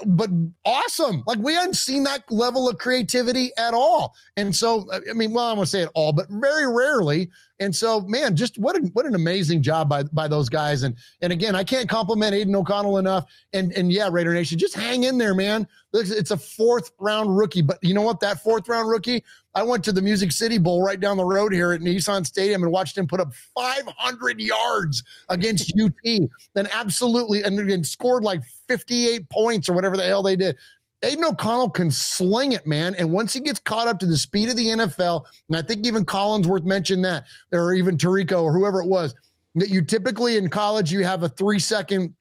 [0.07, 0.31] but
[0.65, 1.23] awesome.
[1.27, 4.15] Like we hadn't seen that level of creativity at all.
[4.37, 7.31] And so, uh, I mean, well, I'm gonna say it all, but very rarely.
[7.59, 10.83] And so, man, just what an, what an amazing job by by those guys.
[10.83, 13.27] And and again, I can't compliment Aidan O'Connell enough.
[13.53, 15.67] And and yeah, Raider Nation, just hang in there, man.
[15.93, 18.21] It's a fourth round rookie, but you know what?
[18.21, 21.53] That fourth round rookie, I went to the Music City Bowl right down the road
[21.53, 26.21] here at Nissan Stadium and watched him put up 500 yards against UT.
[26.55, 30.57] Then absolutely, and, and scored like 58 points or whatever the hell they did.
[31.03, 32.95] Aidan O'Connell can sling it, man.
[32.97, 35.87] And once he gets caught up to the speed of the NFL, and I think
[35.87, 39.15] even Collinsworth mentioned that, or even Tirico or whoever it was,
[39.55, 42.15] that you typically in college you have a three second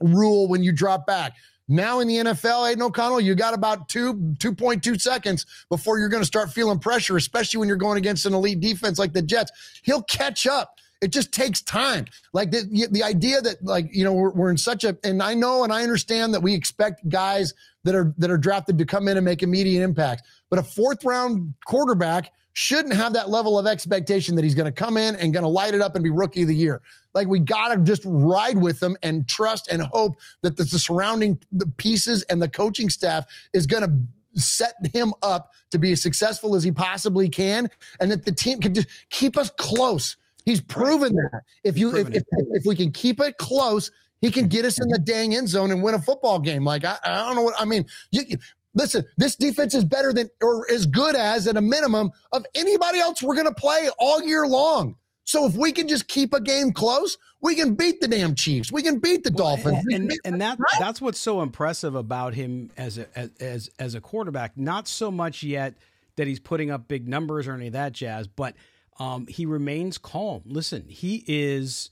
[0.00, 1.34] rule when you drop back.
[1.68, 6.22] Now in the NFL, Aidan O'Connell, you got about two, 2.2 seconds before you're going
[6.22, 9.80] to start feeling pressure, especially when you're going against an elite defense like the Jets.
[9.82, 10.78] He'll catch up.
[11.00, 12.06] It just takes time.
[12.32, 15.34] Like the, the idea that like, you know, we're, we're in such a, and I
[15.34, 17.54] know, and I understand that we expect guys
[17.84, 21.04] that are, that are drafted to come in and make immediate impact, but a fourth
[21.04, 25.32] round quarterback shouldn't have that level of expectation that he's going to come in and
[25.32, 26.82] going to light it up and be rookie of the year.
[27.14, 30.78] Like we got to just ride with them and trust and hope that the, the
[30.80, 35.92] surrounding the pieces and the coaching staff is going to set him up to be
[35.92, 40.16] as successful as he possibly can and that the team can just keep us close.
[40.44, 41.42] He's proven that.
[41.62, 44.88] If you if, if, if we can keep it close, he can get us in
[44.88, 46.64] the dang end zone and win a football game.
[46.64, 47.86] Like I, I don't know what I mean.
[48.10, 48.36] You,
[48.74, 52.98] Listen, this defense is better than or as good as at a minimum of anybody
[52.98, 54.96] else we're going to play all year long.
[55.24, 58.72] So if we can just keep a game close, we can beat the damn Chiefs.
[58.72, 59.84] We can beat the well, Dolphins.
[59.90, 60.80] And, and, and that right?
[60.80, 63.06] that's what's so impressive about him as a
[63.38, 64.56] as as a quarterback.
[64.56, 65.74] Not so much yet
[66.16, 68.54] that he's putting up big numbers or any of that jazz, but
[68.98, 70.42] um, he remains calm.
[70.46, 71.90] Listen, he is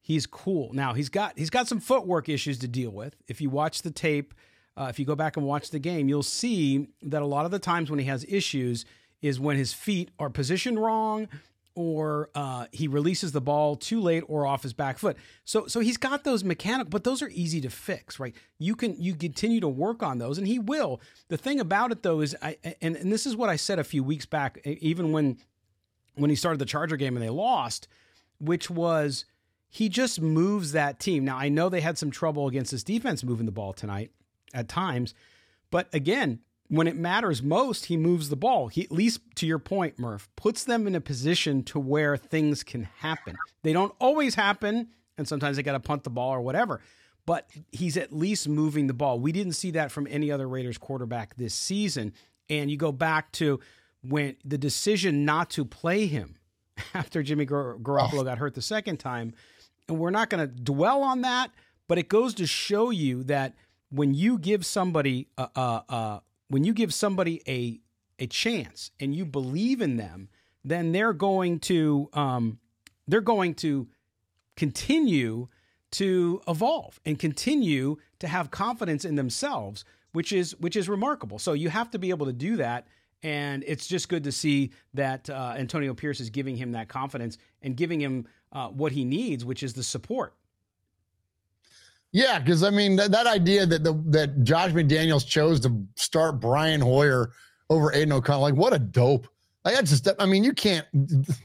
[0.00, 0.70] he's cool.
[0.72, 3.14] Now he's got he's got some footwork issues to deal with.
[3.26, 4.32] If you watch the tape,
[4.78, 7.50] uh, if you go back and watch the game, you'll see that a lot of
[7.50, 8.84] the times when he has issues
[9.20, 11.28] is when his feet are positioned wrong
[11.74, 15.16] or uh, he releases the ball too late or off his back foot.
[15.44, 18.34] So so he's got those mechanical, but those are easy to fix, right?
[18.58, 21.00] You can you continue to work on those, and he will.
[21.28, 23.84] The thing about it though is, I and, and this is what I said a
[23.84, 25.38] few weeks back, even when
[26.16, 27.86] when he started the Charger game and they lost,
[28.40, 29.24] which was
[29.68, 31.24] he just moves that team.
[31.24, 34.10] Now I know they had some trouble against this defense moving the ball tonight,
[34.54, 35.14] at times.
[35.70, 38.68] But again, when it matters most, he moves the ball.
[38.68, 42.62] He, at least to your point, Murf, puts them in a position to where things
[42.62, 43.36] can happen.
[43.62, 46.80] They don't always happen, and sometimes they got to punt the ball or whatever.
[47.26, 49.18] But he's at least moving the ball.
[49.18, 52.12] We didn't see that from any other Raiders quarterback this season.
[52.48, 53.60] And you go back to
[54.02, 56.36] when the decision not to play him
[56.94, 58.24] after Jimmy Gar- Garoppolo oh.
[58.24, 59.34] got hurt the second time.
[59.88, 61.50] And we're not going to dwell on that,
[61.86, 63.54] but it goes to show you that–
[63.90, 67.80] when you give somebody a, a, a, when you give somebody a
[68.18, 70.28] a chance and you believe in them,
[70.64, 72.58] then they're going to um,
[73.06, 73.88] they're going to
[74.56, 75.46] continue
[75.90, 81.38] to evolve and continue to have confidence in themselves, which is which is remarkable.
[81.38, 82.86] So you have to be able to do that.
[83.22, 87.36] And it's just good to see that uh, Antonio Pierce is giving him that confidence
[87.62, 90.34] and giving him uh, what he needs, which is the support.
[92.12, 96.40] Yeah, because I mean that, that idea that the that Josh McDaniels chose to start
[96.40, 97.32] Brian Hoyer
[97.70, 99.28] over Aidan O'Connell, like what a dope.
[99.64, 100.86] Like I just, I mean, you can't.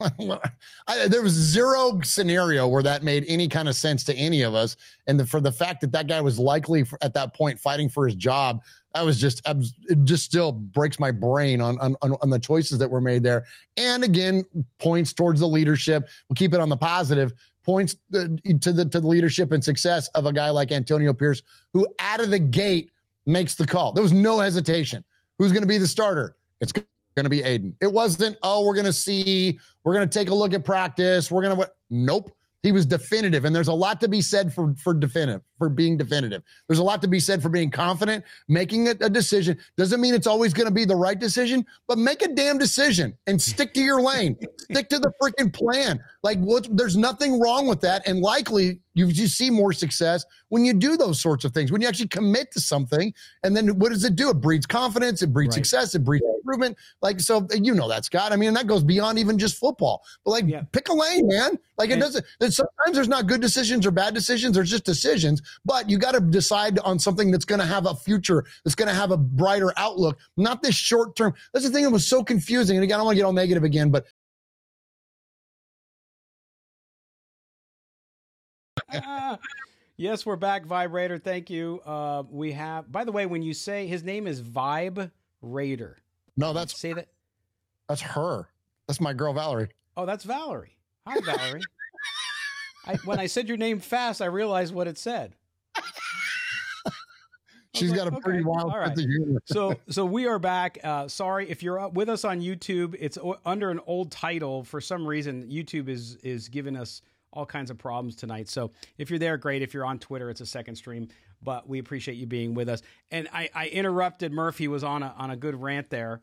[0.88, 4.54] I, there was zero scenario where that made any kind of sense to any of
[4.54, 7.58] us, and the, for the fact that that guy was likely for, at that point
[7.58, 8.62] fighting for his job,
[8.94, 12.90] that was just, it just still breaks my brain on, on on the choices that
[12.90, 13.44] were made there.
[13.76, 14.44] And again,
[14.78, 16.08] points towards the leadership.
[16.28, 20.26] We'll keep it on the positive points to the to the leadership and success of
[20.26, 22.90] a guy like Antonio Pierce, who out of the gate
[23.26, 23.92] makes the call.
[23.92, 25.04] There was no hesitation.
[25.38, 26.36] Who's going to be the starter?
[26.60, 27.74] It's going to be Aidan.
[27.80, 28.36] It wasn't.
[28.42, 29.58] Oh, we're going to see.
[29.82, 31.30] We're going to take a look at practice.
[31.30, 31.70] We're going to.
[31.90, 32.30] Nope.
[32.62, 35.96] He was definitive, and there's a lot to be said for for definitive for being
[35.96, 36.42] definitive.
[36.68, 39.58] There's a lot to be said for being confident, making a, a decision.
[39.76, 43.16] Doesn't mean it's always going to be the right decision, but make a damn decision
[43.26, 44.36] and stick to your lane.
[44.58, 46.00] stick to the freaking plan.
[46.22, 46.66] Like what?
[46.76, 50.96] There's nothing wrong with that, and likely you you see more success when you do
[50.96, 51.72] those sorts of things.
[51.72, 53.12] When you actually commit to something,
[53.42, 54.30] and then what does it do?
[54.30, 55.22] It breeds confidence.
[55.22, 55.64] It breeds right.
[55.64, 55.94] success.
[55.94, 56.76] It breeds improvement.
[57.02, 58.32] Like so, you know that Scott.
[58.32, 60.02] I mean, that goes beyond even just football.
[60.24, 60.62] But like, yeah.
[60.72, 61.58] pick a lane, man.
[61.76, 62.24] Like it doesn't.
[62.40, 64.54] Sometimes there's not good decisions or bad decisions.
[64.54, 65.42] There's just decisions.
[65.64, 68.44] But you got to decide on something that's going to have a future.
[68.64, 70.18] That's going to have a brighter outlook.
[70.36, 71.34] Not this short term.
[71.52, 72.76] That's the thing that was so confusing.
[72.76, 74.06] And again, I don't want to get all negative again, but
[79.96, 81.18] yes, we're back, Vibrator.
[81.18, 81.80] Thank you.
[81.84, 85.10] Uh, we have, by the way, when you say his name is Vibe
[85.42, 85.98] Raider.
[86.36, 87.08] No, that's say that.
[87.88, 88.48] That's her.
[88.86, 89.68] That's my girl Valerie.
[89.96, 90.76] Oh, that's Valerie.
[91.06, 91.62] Hi, Valerie.
[92.86, 95.34] I, when I said your name fast, I realized what it said.
[97.74, 98.96] She's got a pretty wild All right.
[99.46, 100.78] so, so we are back.
[100.84, 102.94] Uh, sorry if you're up with us on YouTube.
[103.00, 105.48] It's under an old title for some reason.
[105.50, 107.02] YouTube is is giving us
[107.32, 108.48] all kinds of problems tonight.
[108.48, 109.60] So if you're there, great.
[109.60, 111.08] If you're on Twitter, it's a second stream.
[111.42, 112.80] But we appreciate you being with us.
[113.10, 116.20] And I, I interrupted Murphy was on a on a good rant there.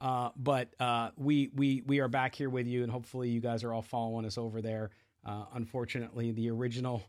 [0.00, 3.62] Uh, but uh, we we we are back here with you, and hopefully you guys
[3.62, 4.90] are all following us over there.
[5.24, 7.02] Uh, unfortunately, the original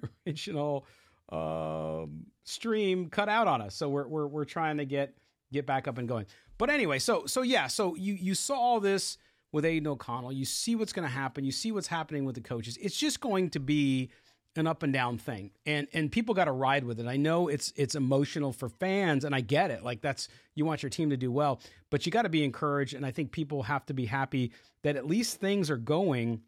[0.00, 0.86] the original
[1.30, 3.74] um, stream cut out on us.
[3.74, 5.14] So we're we're we're trying to get
[5.52, 6.26] get back up and going.
[6.56, 9.18] But anyway, so so yeah, so you you saw all this
[9.52, 10.32] with Aidan O'Connell.
[10.32, 11.44] You see what's going to happen.
[11.44, 12.76] You see what's happening with the coaches.
[12.80, 14.10] It's just going to be
[14.56, 17.06] an up and down thing, and and people got to ride with it.
[17.06, 19.84] I know it's it's emotional for fans, and I get it.
[19.84, 21.60] Like that's you want your team to do well,
[21.90, 24.52] but you got to be encouraged, and I think people have to be happy
[24.82, 26.42] that at least things are going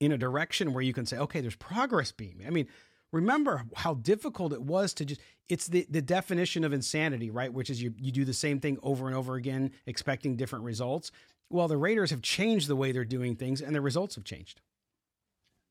[0.00, 2.42] in a direction where you can say, okay, there's progress being.
[2.46, 2.68] I mean,
[3.12, 7.52] remember how difficult it was to just it's the, the definition of insanity right?
[7.52, 11.10] Which is you, you do the same thing over and over again expecting different results.
[11.50, 14.60] Well the raiders have changed the way they're doing things and the results have changed.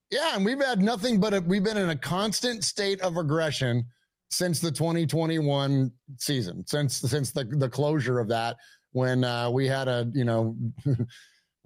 [0.10, 3.86] Yeah and we've had nothing but a, we've been in a constant state of regression
[4.30, 8.58] since the 2021 season since since the, the closure of that
[8.92, 10.56] when uh, we had a you know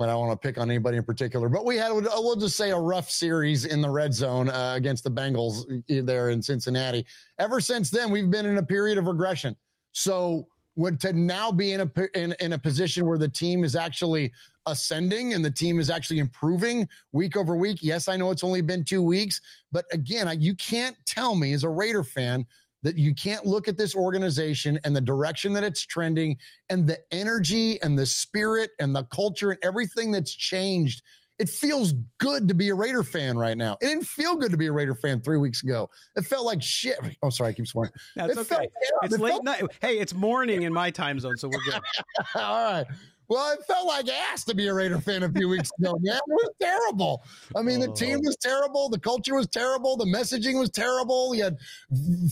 [0.09, 1.49] I don't want to pick on anybody in particular.
[1.49, 5.03] But we had, we'll just say, a rough series in the red zone uh, against
[5.03, 7.05] the Bengals uh, there in Cincinnati.
[7.39, 9.55] Ever since then, we've been in a period of regression.
[9.91, 13.75] So, what to now be in a in, in a position where the team is
[13.75, 14.31] actually
[14.67, 17.79] ascending and the team is actually improving week over week.
[17.81, 19.41] Yes, I know it's only been two weeks,
[19.71, 22.45] but again, you can't tell me as a Raider fan
[22.83, 26.37] that you can't look at this organization and the direction that it's trending
[26.69, 31.01] and the energy and the spirit and the culture and everything that's changed.
[31.39, 33.75] It feels good to be a Raider fan right now.
[33.81, 35.89] It didn't feel good to be a Raider fan three weeks ago.
[36.15, 36.99] It felt like shit.
[37.23, 37.91] Oh, sorry, I keep swearing.
[38.15, 38.47] That's it okay.
[38.55, 38.69] Felt,
[39.03, 39.63] it's it late felt- night.
[39.81, 41.81] Hey, it's morning in my time zone, so we're good.
[42.35, 42.85] All right.
[43.31, 46.17] Well, it felt like ass to be a Raider fan a few weeks ago, man.
[46.17, 47.23] It was terrible.
[47.55, 47.93] I mean, the oh.
[47.93, 48.89] team was terrible.
[48.89, 49.95] The culture was terrible.
[49.95, 51.33] The messaging was terrible.
[51.33, 51.57] You had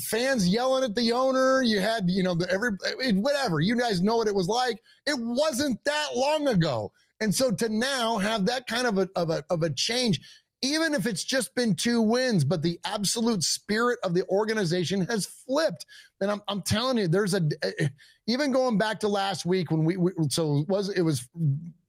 [0.10, 1.62] fans yelling at the owner.
[1.62, 2.72] You had, you know, the, every
[3.14, 3.62] whatever.
[3.62, 4.82] You guys know what it was like.
[5.06, 6.91] It wasn't that long ago.
[7.22, 10.20] And so to now have that kind of a, of a, of a change,
[10.62, 15.26] even if it's just been two wins, but the absolute spirit of the organization has
[15.26, 15.86] flipped.
[16.20, 17.41] And I'm, I'm telling you, there's a,
[18.30, 21.28] even going back to last week when we, we so it was, it was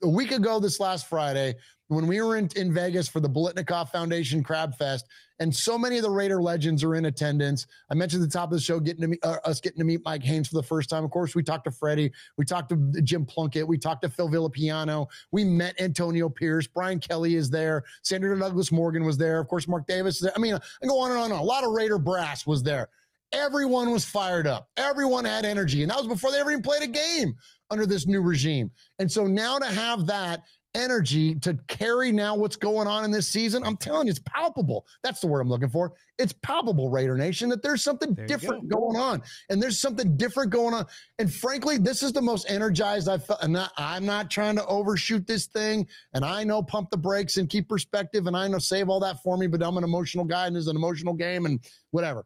[0.03, 1.55] a week ago this last Friday
[1.89, 5.07] when we were in, in Vegas for the Biletnikoff Foundation Crab Fest,
[5.41, 7.67] and so many of the Raider legends are in attendance.
[7.91, 9.85] I mentioned at the top of the show getting to meet uh, us getting to
[9.85, 11.05] meet Mike Haynes for the first time.
[11.05, 14.29] Of course, we talked to Freddie, we talked to Jim Plunkett, we talked to Phil
[14.29, 19.49] Villapiano, we met Antonio Pierce, Brian Kelly is there, Sandra Douglas Morgan was there, of
[19.49, 20.33] course, Mark Davis is there.
[20.37, 21.25] I mean, I go on and on.
[21.25, 21.41] And on.
[21.41, 22.89] A lot of Raider brass was there.
[23.33, 24.69] Everyone was fired up.
[24.77, 27.35] Everyone had energy, and that was before they ever even played a game
[27.71, 28.71] under this new regime.
[28.99, 30.43] And so now to have that
[30.75, 34.87] energy to carry now what's going on in this season, I'm telling you, it's palpable.
[35.03, 35.93] That's the word I'm looking for.
[36.19, 38.79] It's palpable, Raider Nation, that there's something there different go.
[38.79, 39.23] going on.
[39.49, 40.87] And there's something different going on.
[41.19, 43.43] And frankly, this is the most energized I've felt.
[43.43, 45.87] And I'm not trying to overshoot this thing.
[46.15, 48.27] And I know pump the brakes and keep perspective.
[48.27, 50.69] And I know save all that for me, but I'm an emotional guy and there's
[50.69, 51.61] an emotional game and
[51.91, 52.25] whatever.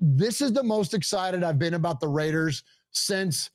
[0.00, 2.62] This is the most excited I've been about the Raiders
[2.92, 3.50] since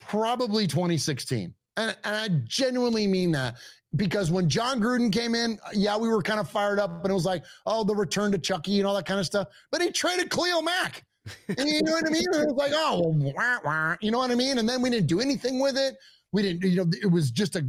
[0.00, 1.54] probably 2016.
[1.76, 3.56] And, and I genuinely mean that
[3.96, 7.14] because when Jon Gruden came in, yeah, we were kind of fired up and it
[7.14, 9.48] was like, oh, the return to Chucky and all that kind of stuff.
[9.70, 11.04] But he traded Khalil Mack.
[11.48, 12.24] and you know what I mean?
[12.32, 14.58] And it was like, oh, wah, wah, you know what I mean?
[14.58, 15.96] And then we didn't do anything with it.
[16.32, 17.66] We didn't, you know, it was just a,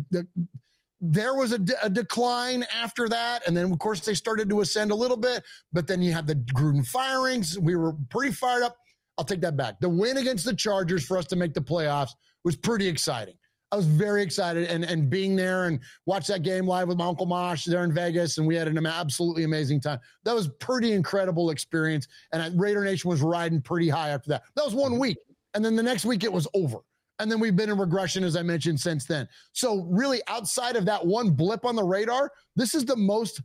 [1.01, 3.47] there was a, de- a, decline after that.
[3.47, 5.43] And then, of course, they started to ascend a little bit.
[5.73, 7.57] But then you have the Gruden firings.
[7.57, 8.77] We were pretty fired up.
[9.17, 9.79] I'll take that back.
[9.79, 12.11] The win against the Chargers for us to make the playoffs
[12.43, 13.35] was pretty exciting.
[13.71, 17.05] I was very excited and, and being there and watch that game live with my
[17.05, 18.37] Uncle Mosh there in Vegas.
[18.37, 19.99] And we had an absolutely amazing time.
[20.25, 22.07] That was pretty incredible experience.
[22.33, 24.43] And Raider Nation was riding pretty high after that.
[24.55, 25.17] That was one week.
[25.53, 26.79] And then the next week it was over.
[27.21, 29.29] And then we've been in regression, as I mentioned, since then.
[29.53, 33.41] So, really, outside of that one blip on the radar, this is the most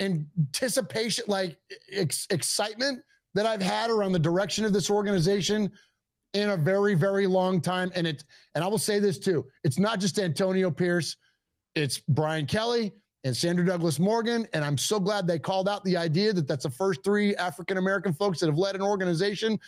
[0.00, 1.56] anticipation, like
[1.92, 3.00] ex- excitement
[3.34, 5.70] that I've had around the direction of this organization
[6.32, 7.92] in a very, very long time.
[7.94, 8.24] And it,
[8.56, 11.16] and I will say this too: it's not just Antonio Pierce,
[11.76, 12.92] it's Brian Kelly
[13.22, 14.44] and Sandra Douglas Morgan.
[14.52, 17.78] And I'm so glad they called out the idea that that's the first three African
[17.78, 19.58] American folks that have led an organization.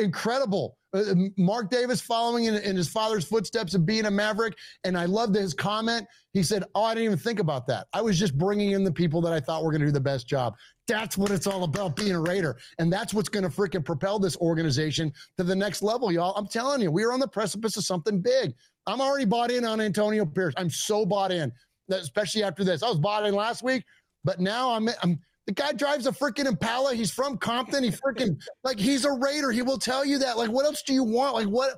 [0.00, 4.56] Incredible Uh, uh, Mark Davis following in, in, his father's footsteps of being a Maverick.
[4.84, 6.06] And I loved his comment.
[6.32, 7.86] He said, Oh, I didn't even think about that.
[7.92, 10.00] I was just bringing in the people that I thought were going to do the
[10.00, 10.54] best job.
[10.86, 12.56] That's what it's all about being a Raider.
[12.78, 16.34] And that's what's going to freaking propel this organization to the next level, y'all.
[16.36, 18.54] I'm telling you, we are on the precipice of something big.
[18.86, 20.54] I'm already bought in on Antonio Pierce.
[20.56, 21.52] I'm so bought in,
[21.90, 22.82] especially after this.
[22.84, 23.84] I was bought in last week,
[24.22, 26.94] but now I'm, I'm the guy drives a freaking Impala.
[26.94, 27.84] He's from Compton.
[27.84, 29.50] He freaking like he's a Raider.
[29.50, 30.36] He will tell you that.
[30.36, 31.34] Like, what else do you want?
[31.34, 31.74] Like, what?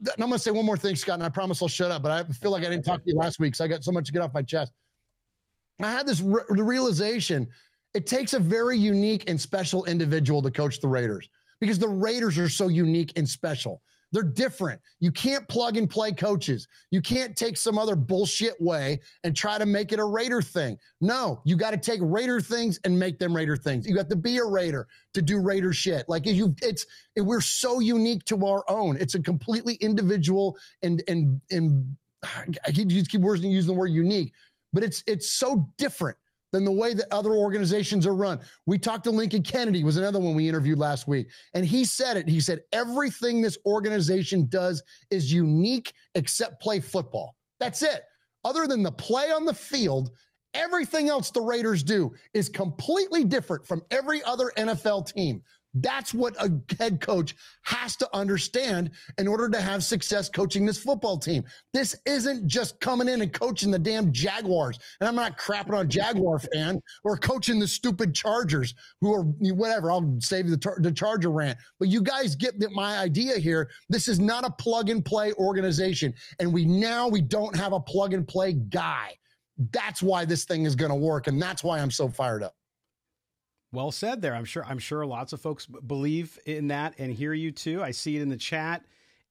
[0.00, 2.02] And I'm gonna say one more thing, Scott, and I promise I'll shut up.
[2.02, 3.92] But I feel like I didn't talk to you last week, so I got so
[3.92, 4.72] much to get off my chest.
[5.80, 7.46] I had this re- realization,
[7.94, 11.28] It takes a very unique and special individual to coach the Raiders
[11.60, 13.80] because the Raiders are so unique and special.
[14.12, 14.80] They're different.
[15.00, 16.66] You can't plug and play coaches.
[16.90, 20.78] You can't take some other bullshit way and try to make it a Raider thing.
[21.00, 23.86] No, you got to take Raider things and make them Raider things.
[23.86, 26.08] You got to be a Raider to do Raider shit.
[26.08, 26.86] Like you, it's
[27.16, 28.96] we're so unique to our own.
[28.96, 31.96] It's a completely individual and and and
[32.66, 34.32] I keep just keep using the word unique,
[34.72, 36.16] but it's it's so different
[36.52, 38.40] than the way that other organizations are run.
[38.66, 41.28] We talked to Lincoln Kennedy, was another one we interviewed last week.
[41.54, 42.28] And he said it.
[42.28, 47.36] He said, everything this organization does is unique except play football.
[47.60, 48.02] That's it.
[48.44, 50.10] Other than the play on the field,
[50.54, 55.42] everything else the Raiders do is completely different from every other NFL team.
[55.74, 60.82] That's what a head coach has to understand in order to have success coaching this
[60.82, 61.44] football team.
[61.74, 64.78] This isn't just coming in and coaching the damn Jaguars.
[65.00, 69.90] And I'm not crapping on Jaguar fan or coaching the stupid Chargers who are whatever.
[69.90, 71.58] I'll save the, the Charger rant.
[71.78, 73.70] But you guys get my idea here.
[73.88, 76.14] This is not a plug and play organization.
[76.40, 79.14] And we now we don't have a plug and play guy.
[79.72, 81.26] That's why this thing is going to work.
[81.26, 82.54] And that's why I'm so fired up.
[83.72, 84.34] Well said there.
[84.34, 87.82] I'm sure I'm sure lots of folks believe in that and hear you too.
[87.82, 88.84] I see it in the chat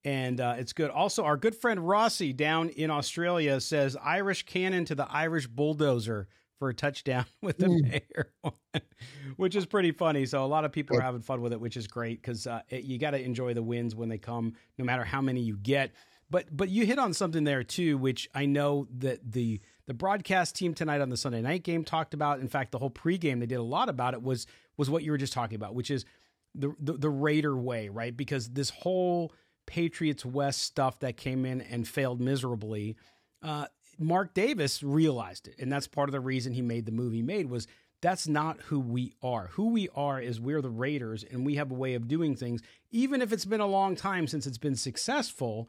[0.08, 0.90] and uh, it's good.
[0.90, 6.28] Also, our good friend Rossi down in Australia says Irish cannon to the Irish bulldozer
[6.60, 7.82] for a touchdown with the mm.
[7.92, 8.32] mayor,
[9.36, 10.26] which is pretty funny.
[10.26, 12.62] So a lot of people are having fun with it, which is great because uh,
[12.70, 15.92] you got to enjoy the wins when they come, no matter how many you get.
[16.30, 20.56] But but you hit on something there too, which I know that the the broadcast
[20.56, 22.40] team tonight on the Sunday night game talked about.
[22.40, 24.46] In fact, the whole pregame they did a lot about it was
[24.78, 26.06] was what you were just talking about, which is
[26.54, 28.16] the the, the Raider way, right?
[28.16, 29.34] Because this whole
[29.66, 32.96] Patriots West stuff that came in and failed miserably.
[33.42, 33.66] Uh,
[34.00, 37.22] Mark Davis realized it, and that's part of the reason he made the movie.
[37.22, 37.68] Made was
[38.02, 39.50] that's not who we are.
[39.54, 42.62] Who we are is we're the Raiders, and we have a way of doing things,
[42.92, 45.68] even if it's been a long time since it's been successful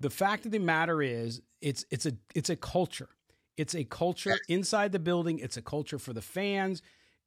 [0.00, 3.10] the fact of the matter is it's it's a it's a culture.
[3.60, 5.38] It's a culture inside the building.
[5.38, 6.80] It's a culture for the fans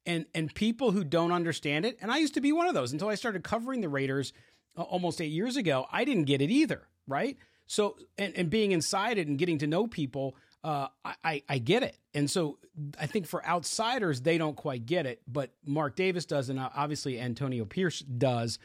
[0.04, 1.96] and and people who don't understand it.
[2.00, 4.32] And I used to be one of those until I started covering the Raiders
[4.76, 5.86] uh, almost 8 years ago.
[5.92, 7.36] I didn't get it either, right?
[7.68, 11.84] So and, and being inside it and getting to know people, uh, I, I get
[11.84, 11.96] it.
[12.14, 12.58] And so
[12.98, 17.20] I think for outsiders, they don't quite get it, but Mark Davis does, and obviously
[17.20, 18.58] Antonio Pierce does,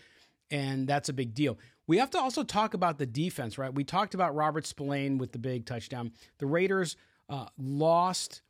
[0.49, 1.59] and that's a big deal.
[1.85, 3.73] We have to also talk about the defense, right?
[3.73, 6.11] We talked about Robert Spillane with the big touchdown.
[6.39, 6.95] The Raiders
[7.29, 8.41] uh, lost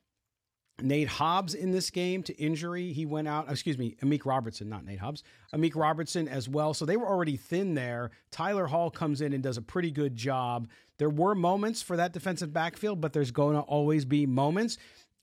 [0.81, 2.93] Nate Hobbs in this game to injury.
[2.93, 5.23] He went out, excuse me, Amik Robertson, not Nate Hobbs,
[5.53, 6.73] Amik Robertson as well.
[6.73, 8.11] So they were already thin there.
[8.31, 10.69] Tyler Hall comes in and does a pretty good job.
[10.97, 14.77] There were moments for that defensive backfield, but there's going to always be moments.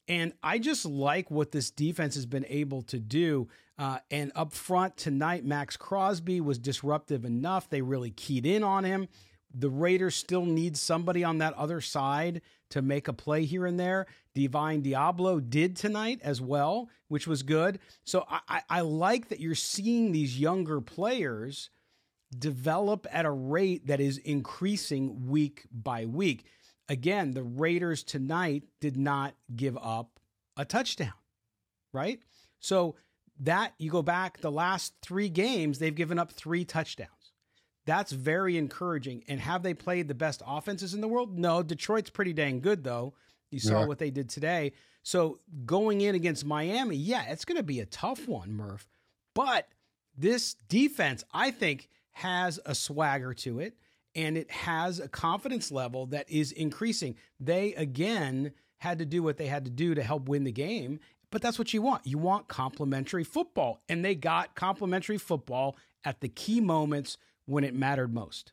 [0.09, 3.48] And I just like what this defense has been able to do.
[3.78, 7.68] Uh, and up front tonight, Maxx Crosby was disruptive enough.
[7.68, 9.09] They really keyed in on him.
[9.59, 13.80] The Raiders still need somebody on that other side to make a play here and
[13.80, 14.07] there.
[14.34, 17.78] Divine Deablo did tonight as well, which was good.
[18.04, 21.70] So I, I like that you're seeing these younger players
[22.36, 26.44] develop at a rate that is increasing week by week
[26.88, 30.20] again, the Raiders tonight did not give up
[30.57, 31.12] a touchdown,
[31.92, 32.20] right?
[32.61, 32.96] So
[33.40, 37.11] that you go back the last three games, they've given up three touchdowns.
[37.87, 39.24] That's very encouraging.
[39.28, 41.39] And have they played the best offenses in the world?
[41.39, 43.14] No, Detroit's pretty dang good, though.
[43.51, 43.87] You saw yeah.
[43.87, 44.72] what they did today.
[45.03, 48.87] So going in against Miami, yeah, it's going to be a tough one, Murf.
[49.34, 49.68] But
[50.18, 53.76] this defense, I think, has a swagger to it
[54.16, 57.14] and it has a confidence level that is increasing.
[57.39, 61.01] They again had to do what they had to do to help win the game,
[61.30, 62.07] but that's what you want.
[62.07, 67.74] You want complementary football, and they got complementary football at the key moments when it
[67.74, 68.53] mattered most.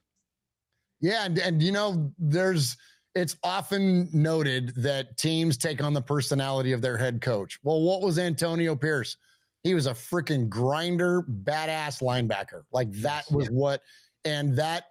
[1.02, 2.78] Yeah, and, and you know, there's
[3.16, 7.60] it's often noted that teams take on the personality of their head coach.
[7.64, 9.18] Well, what was Antonio Pierce?
[9.64, 12.64] He was a freaking grinder, badass linebacker.
[12.72, 13.82] Like that was what
[14.26, 14.86] and that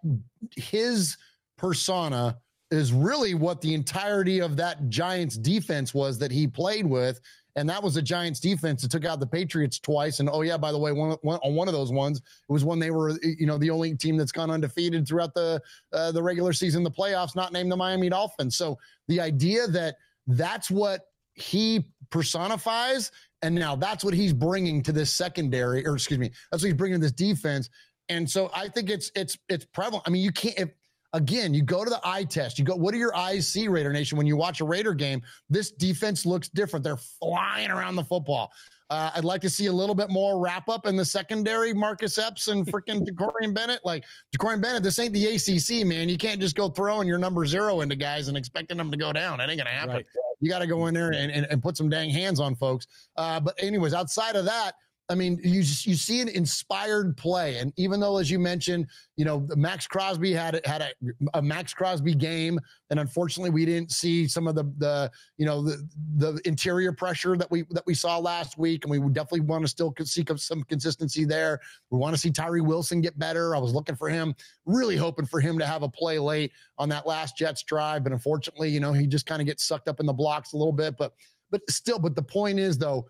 [0.56, 1.16] his
[1.58, 2.38] persona
[2.70, 7.20] is really what the entirety of that Giants defense was that he played with.
[7.56, 10.20] And that was a Giants defense that took out the Patriots twice.
[10.20, 12.64] And oh yeah, by the way, one, one, on one of those ones, it was
[12.64, 15.60] when they were, you know, the only team that's gone undefeated throughout the
[15.92, 18.56] uh, the regular season, the playoffs, not named the Miami Dolphins.
[18.56, 18.78] So
[19.08, 19.96] the idea that
[20.26, 23.10] that's what he personifies,
[23.42, 26.76] and now that's what he's bringing to this secondary, or excuse me, that's what he's
[26.76, 27.68] bringing to this defense.
[28.08, 30.04] And so I think it's it's it's prevalent.
[30.06, 30.58] I mean, you can't.
[30.58, 30.70] If,
[31.12, 32.58] again, you go to the eye test.
[32.58, 34.18] You go, what do your eyes see, Raider Nation?
[34.18, 36.84] When you watch a Raider game, this defense looks different.
[36.84, 38.52] They're flying around the football.
[38.90, 42.18] Uh, I'd like to see a little bit more wrap up in the secondary, Marcus
[42.18, 43.80] Epps and freaking Jakorian Bennett.
[43.84, 44.04] Like
[44.36, 46.10] Jakorian Bennett, this ain't the ACC, man.
[46.10, 49.10] You can't just go throwing your number zero into guys and expecting them to go
[49.10, 49.38] down.
[49.38, 49.96] That ain't gonna happen.
[49.96, 50.06] Right.
[50.40, 52.88] You got to go in there and, and, and, put some dang hands on folks.
[53.16, 54.74] Uh, but anyways, outside of that,
[55.08, 58.86] I mean, you you see an inspired play, and even though, as you mentioned,
[59.16, 60.92] you know, Maxx Crosby had had a,
[61.34, 65.60] a, Maxx Crosby game, and unfortunately, we didn't see some of the the you know
[65.62, 65.86] the
[66.16, 69.68] the interior pressure that we that we saw last week, and we definitely want to
[69.68, 71.60] still seek some consistency there.
[71.90, 73.56] We want to see Tyree Wilson get better.
[73.56, 74.34] I was looking for him,
[74.66, 78.12] really hoping for him to have a play late on that last Jets drive, but
[78.12, 80.72] unfortunately, you know, he just kind of gets sucked up in the blocks a little
[80.72, 80.96] bit.
[80.96, 81.12] But
[81.50, 83.06] but still, but the point is though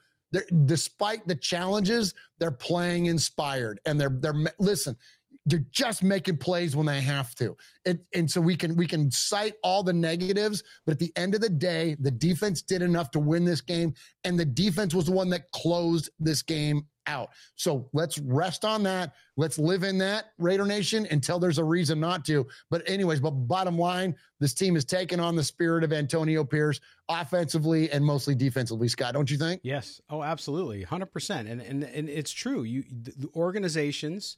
[0.64, 4.96] despite the challenges, they're playing inspired and they're they're listen.
[5.44, 9.10] They're just making plays when they have to, and, and so we can we can
[9.10, 13.10] cite all the negatives, but at the end of the day, the defense did enough
[13.10, 17.30] to win this game, and the defense was the one that closed this game out.
[17.56, 19.14] So let's rest on that.
[19.36, 22.46] Let's live in that Raider Nation until there's a reason not to.
[22.70, 26.80] But anyways, but bottom line, this team is taking on the spirit of Antonio Pierce
[27.08, 28.88] offensively and mostly defensively.
[28.88, 29.60] Scott, don't you think?
[29.64, 30.00] Yes.
[30.10, 31.48] Oh, absolutely, hundred percent.
[31.48, 32.62] And and and it's true.
[32.62, 34.36] You the organizations,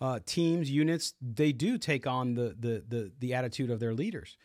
[0.00, 4.36] uh, teams, units, they do take on the the the the attitude of their leaders,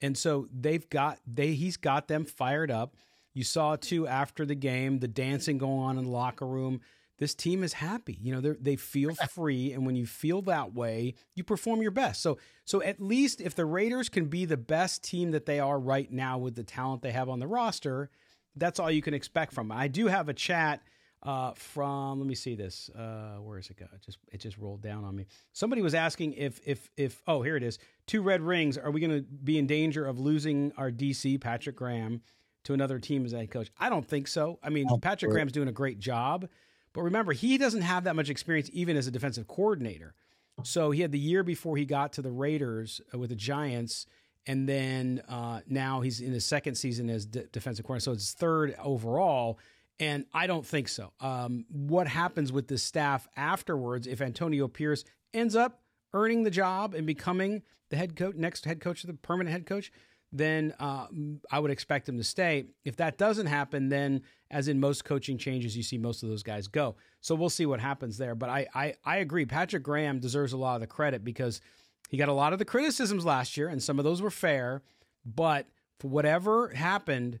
[0.00, 2.96] and so they've got they he's got them fired up.
[3.34, 6.80] You saw too after the game, the dancing going on in the locker room
[7.24, 8.18] this team is happy.
[8.20, 12.20] You know, they feel free, and when you feel that way, you perform your best.
[12.20, 15.78] So, so at least if the Raiders can be the best team that they are
[15.78, 18.10] right now with the talent they have on the roster,
[18.56, 19.78] that's all you can expect from them.
[19.78, 20.82] I do have a chat
[21.22, 22.18] uh, from.
[22.18, 22.90] Let me see this.
[22.90, 23.86] Uh, where is it go?
[23.94, 25.24] It just it just rolled down on me.
[25.54, 27.78] Somebody was asking if if if oh here it is.
[28.06, 28.76] Two red rings.
[28.76, 32.20] Are we going to be in danger of losing our DC Patrick Graham
[32.64, 33.70] to another team as a head coach?
[33.80, 34.58] I don't think so.
[34.62, 36.50] I mean, Patrick Graham's doing a great job.
[36.94, 40.14] But remember, he doesn't have that much experience even as a defensive coordinator.
[40.62, 44.06] So he had the year before he got to the Raiders uh, with the Giants,
[44.46, 48.04] and then uh, now he's in his second season as de- defensive coordinator.
[48.04, 49.58] So it's third overall.
[50.00, 51.12] And I don't think so.
[51.20, 55.82] Um, what happens with the staff afterwards if Antonio Pierce ends up
[56.12, 59.92] earning the job and becoming the head coach, next head coach, the permanent head coach?
[60.34, 61.06] Then uh,
[61.48, 62.64] I would expect him to stay.
[62.84, 66.42] If that doesn't happen, then as in most coaching changes, you see most of those
[66.42, 66.96] guys go.
[67.20, 68.34] So we'll see what happens there.
[68.34, 69.46] But I, I, I agree.
[69.46, 71.60] Patrick Graham deserves a lot of the credit because
[72.08, 74.82] he got a lot of the criticisms last year, and some of those were fair.
[75.24, 75.66] But
[76.00, 77.38] for whatever happened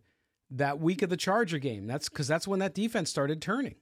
[0.52, 3.74] that week of the Charger game, that's because that's when that defense started turning.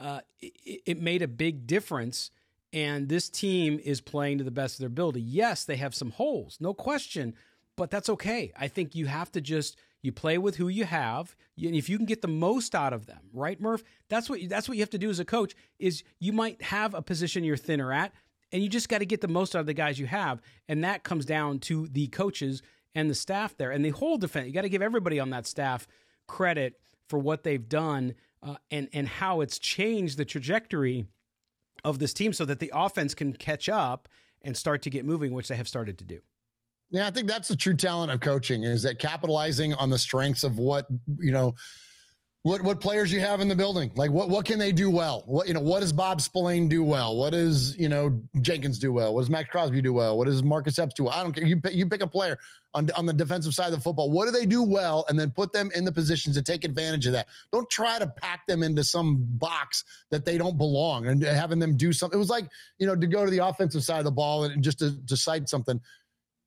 [0.00, 2.32] Uh, it, it made a big difference.
[2.72, 5.20] And this team is playing to the best of their ability.
[5.20, 7.34] Yes, they have some holes, no question
[7.80, 8.52] but that's okay.
[8.58, 11.96] I think you have to just you play with who you have, and if you
[11.96, 13.82] can get the most out of them, right, Murf?
[14.10, 15.54] That's what that's what you have to do as a coach.
[15.78, 18.12] Is you might have a position you're thinner at,
[18.52, 20.84] and you just got to get the most out of the guys you have, and
[20.84, 22.60] that comes down to the coaches
[22.94, 24.46] and the staff there, and the whole defense.
[24.46, 25.88] You got to give everybody on that staff
[26.28, 26.78] credit
[27.08, 31.06] for what they've done uh, and and how it's changed the trajectory
[31.82, 34.06] of this team, so that the offense can catch up
[34.42, 36.20] and start to get moving, which they have started to do.
[36.90, 40.42] Yeah, I think that's the true talent of coaching is that capitalizing on the strengths
[40.42, 40.86] of what,
[41.18, 41.54] you know,
[42.42, 43.92] what what players you have in the building.
[43.94, 45.24] Like what what can they do well?
[45.26, 47.16] What you know, what does Bob Spillane do well?
[47.16, 49.14] What does, you know, Jenkins do well?
[49.14, 50.16] What does Maxx Crosby do well?
[50.16, 51.12] What does Marcus Epps do well?
[51.12, 51.44] I don't care.
[51.44, 52.38] You pick, you pick a player
[52.72, 54.10] on on the defensive side of the football.
[54.10, 57.06] What do they do well and then put them in the positions to take advantage
[57.06, 57.26] of that.
[57.52, 61.76] Don't try to pack them into some box that they don't belong and having them
[61.76, 62.16] do something.
[62.16, 64.64] It was like, you know, to go to the offensive side of the ball and
[64.64, 65.78] just to, to cite something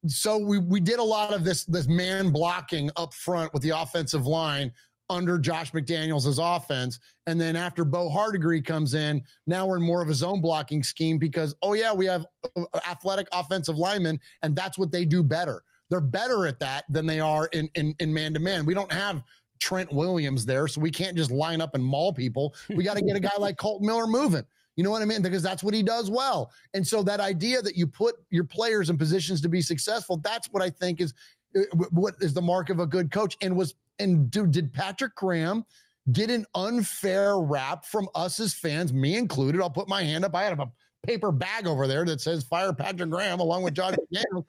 [0.07, 3.69] so we we did a lot of this this man blocking up front with the
[3.69, 4.71] offensive line
[5.09, 6.99] under Josh McDaniels' offense.
[7.27, 10.83] And then after Bo Hardegree comes in, now we're in more of a zone blocking
[10.83, 12.25] scheme because, oh, yeah, we have
[12.55, 15.63] uh, athletic offensive linemen, and that's what they do better.
[15.89, 18.65] They're better at that than they are in in, in man-to-man.
[18.65, 19.23] We don't have
[19.59, 22.55] Trent Williams there, so we can't just line up and maul people.
[22.69, 24.45] We got to get a guy like Colt Miller moving.
[24.75, 25.21] You know what I mean?
[25.21, 26.51] Because that's what he does well.
[26.73, 30.47] And so that idea that you put your players in positions to be successful, that's
[30.51, 31.13] what I think is
[31.55, 31.61] uh,
[31.91, 33.37] what is the mark of a good coach.
[33.41, 35.65] And was and do, did Patrick Graham
[36.11, 39.61] get an unfair rap from us as fans, me included?
[39.61, 40.35] I'll put my hand up.
[40.35, 40.71] I have a
[41.05, 44.45] paper bag over there that says "Fire Patrick Graham" along with John McDaniels.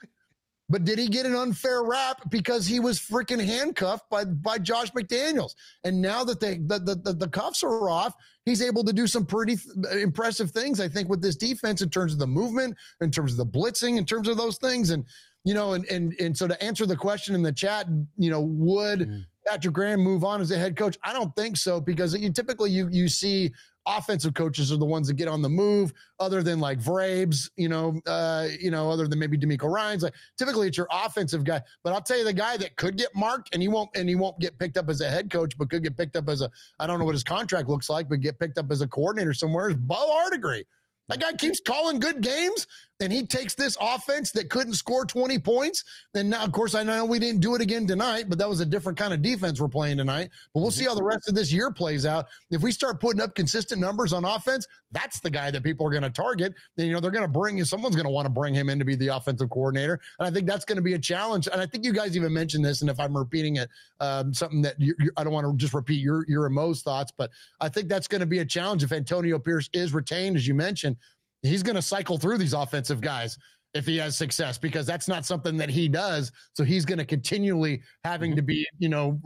[0.68, 4.90] But did he get an unfair rap because he was freaking handcuffed by, by Josh
[4.92, 5.54] McDaniels?
[5.84, 8.14] And now that they, the, the, the, the cuffs are off,
[8.46, 11.90] he's able to do some pretty th- impressive things, I think, with this defense in
[11.90, 14.88] terms of the movement, in terms of the blitzing, in terms of those things.
[14.90, 15.04] And,
[15.44, 17.86] you know, and, and, and so to answer the question in the chat,
[18.16, 19.24] you know, would, mm.
[19.46, 20.96] Patrick Graham move on as a head coach?
[21.04, 23.52] I don't think so because you typically you you see
[23.86, 27.68] offensive coaches are the ones that get on the move, other than like Vrabes, you
[27.68, 30.02] know, uh, you know, other than maybe DeMeco Ryans.
[30.02, 31.60] Like typically it's your offensive guy.
[31.82, 34.14] But I'll tell you the guy that could get marked and he won't and he
[34.14, 36.50] won't get picked up as a head coach, but could get picked up as a
[36.78, 39.34] I don't know what his contract looks like, but get picked up as a coordinator
[39.34, 40.64] somewhere is Bo Hardegree.
[41.08, 42.66] That guy keeps calling good games,
[43.00, 45.82] and he takes this offense that couldn't score 20 points.
[46.14, 48.60] And now, of course, I know we didn't do it again tonight, but that was
[48.60, 50.30] a different kind of defense we're playing tonight.
[50.52, 52.26] But we'll see how the rest of this year plays out.
[52.50, 55.90] If we start putting up consistent numbers on offense, that's the guy that people are
[55.90, 56.54] going to target.
[56.76, 58.68] Then, you know, they're going to bring you, someone's going to want to bring him
[58.68, 60.00] in to be the offensive coordinator.
[60.20, 61.48] And I think that's going to be a challenge.
[61.52, 62.80] And I think you guys even mentioned this.
[62.80, 63.68] And if I'm repeating it,
[63.98, 67.12] um, something that you, you, I don't want to just repeat your, your Mo's thoughts,
[67.16, 67.30] but
[67.60, 70.54] I think that's going to be a challenge if Antonio Pierce is retained, as you
[70.54, 70.96] mentioned
[71.44, 73.38] he's going to cycle through these offensive guys
[73.74, 76.30] if he has success because that's not something that he does.
[76.54, 79.20] So he's going to continually having to be, you know,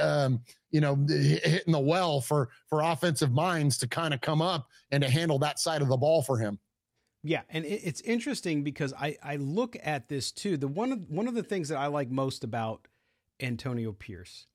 [0.00, 0.40] um,
[0.70, 5.02] you know, hitting the well for for offensive minds to kind of come up and
[5.02, 6.58] to handle that side of the ball for him.
[7.24, 10.56] Yeah, and it's interesting because I I look at this too.
[10.56, 12.86] The one of one of the things that I like most about
[13.40, 14.46] Antonio Pierce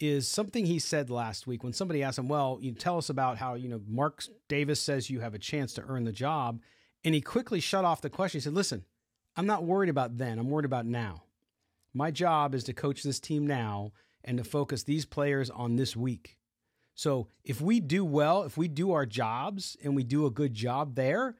[0.00, 3.38] is something he said last week when somebody asked him, "Well, you tell us about
[3.38, 6.60] how you know Mark Davis says you have a chance to earn the job,"
[7.04, 8.38] and he quickly shut off the question.
[8.38, 8.84] He said, "Listen,
[9.36, 10.38] I'm not worried about then.
[10.38, 11.24] I'm worried about now.
[11.92, 13.92] My job is to coach this team now
[14.24, 16.38] and to focus these players on this week.
[16.94, 20.54] So if we do well, if we do our jobs and we do a good
[20.54, 21.36] job there,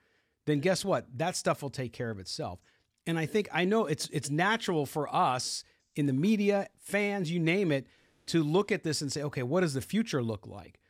[0.46, 1.06] then guess what?
[1.16, 2.60] That stuff will take care of itself."
[3.06, 5.64] And I think I know it's it's natural for us
[5.96, 7.86] in the media, fans, you name it
[8.28, 10.80] to look at this and say, okay, what does the future look like?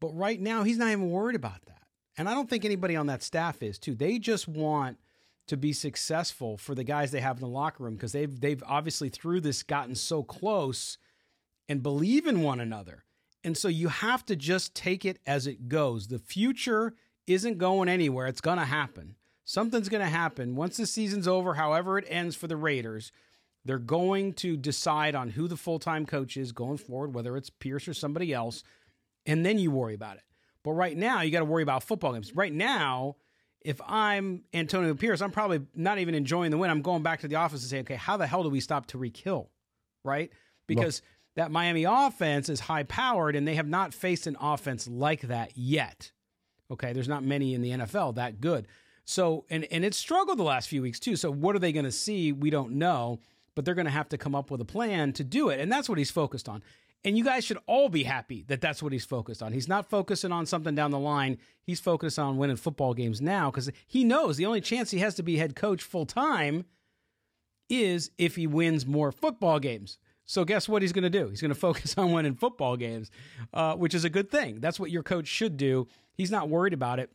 [0.00, 1.82] But right now, he's not even worried about that.
[2.18, 3.94] And I don't think anybody on that staff is too.
[3.94, 4.98] They just want
[5.48, 8.62] to be successful for the guys they have in the locker room because they've they've
[8.66, 10.98] obviously through this gotten so close
[11.68, 13.04] and believe in one another.
[13.44, 16.08] And so you have to just take it as it goes.
[16.08, 16.94] The future
[17.26, 18.26] isn't going anywhere.
[18.26, 19.14] It's going to happen.
[19.44, 23.12] Something's going to happen once the season's over, however it ends for the Raiders.
[23.66, 27.50] They're going to decide on who the full time coach is going forward, whether it's
[27.50, 28.62] Pierce or somebody else,
[29.26, 30.22] and then you worry about it.
[30.62, 32.34] But right now, you got to worry about football games.
[32.34, 33.16] Right now,
[33.60, 36.70] if I'm Antonio Pierce, I'm probably not even enjoying the win.
[36.70, 38.86] I'm going back to the office and saying, okay, how the hell do we stop
[38.86, 39.50] Tyreek Hill?
[40.04, 40.32] Right?
[40.68, 41.02] Because
[41.34, 45.56] that Miami offense is high powered and they have not faced an offense like that
[45.56, 46.12] yet.
[46.70, 48.66] Okay, there's not many in the NFL that good.
[49.04, 51.14] So, and and it's struggled the last few weeks too.
[51.14, 52.32] So, what are they going to see?
[52.32, 53.20] We don't know
[53.56, 55.58] but they're going to have to come up with a plan to do it.
[55.58, 56.62] And that's what he's focused on.
[57.02, 59.52] And you guys should all be happy that that's what he's focused on.
[59.52, 61.38] He's not focusing on something down the line.
[61.62, 65.14] He's focused on winning football games now because he knows the only chance he has
[65.16, 66.66] to be head coach full time
[67.68, 69.98] is if he wins more football games.
[70.26, 71.28] So guess what he's going to do?
[71.28, 73.10] He's going to focus on winning football games,
[73.54, 74.60] uh, which is a good thing.
[74.60, 75.88] That's what your coach should do.
[76.14, 77.10] He's not worried about it.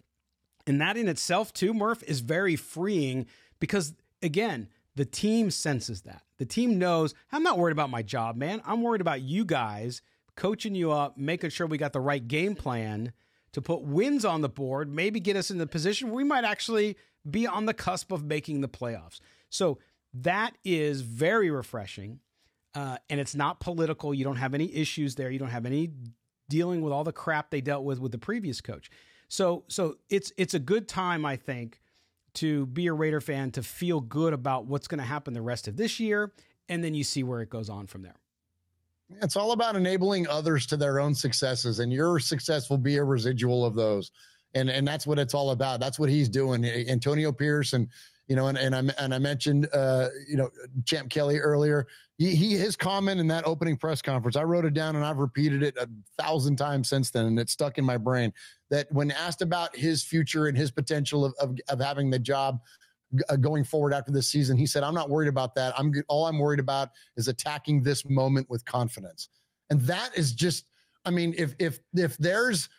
[0.66, 3.26] And that in itself, too, Murf, is very freeing
[3.60, 6.24] because, again, the team senses that.
[6.38, 8.62] The team knows I'm not worried about my job, man.
[8.66, 10.02] I'm worried about you guys
[10.36, 13.14] coaching you up, making sure we got the right game plan
[13.54, 16.46] to put wins on the board, maybe get us in the position where we might
[16.46, 16.96] actually
[17.30, 19.20] be on the cusp of making the playoffs.
[19.50, 19.80] So
[20.14, 22.20] that is very refreshing.
[22.74, 24.14] Uh, and it's not political.
[24.14, 25.30] You don't have any issues there.
[25.30, 25.92] You don't have any
[26.50, 28.90] dealing with all the crap they dealt with with the previous coach.
[29.28, 31.82] So so it's it's a good time, I think,
[32.36, 35.68] to be a Raider fan, to feel good about what's going to happen the rest
[35.68, 36.32] of this year,
[36.70, 38.16] and then you see where it goes on from there.
[39.22, 43.04] It's all about enabling others to their own successes, and your success will be a
[43.04, 44.12] residual of those.
[44.54, 45.80] And and that's what it's all about.
[45.80, 46.66] That's what he's doing.
[46.66, 47.88] Antonio Pierce and
[48.28, 50.50] you know, and, and I and I mentioned uh, you know
[50.86, 51.88] Champ Kelly earlier.
[52.18, 54.36] He, he his comment in that opening press conference.
[54.36, 57.52] I wrote it down and I've repeated it a thousand times since then, and it's
[57.52, 58.32] stuck in my brain.
[58.70, 62.62] That when asked about his future and his potential of of, of having the job
[63.28, 65.78] uh, going forward after this season, he said, "I'm not worried about that.
[65.78, 69.30] I'm all I'm worried about is attacking this moment with confidence."
[69.70, 70.66] And that is just,
[71.06, 72.70] I mean, if if if there's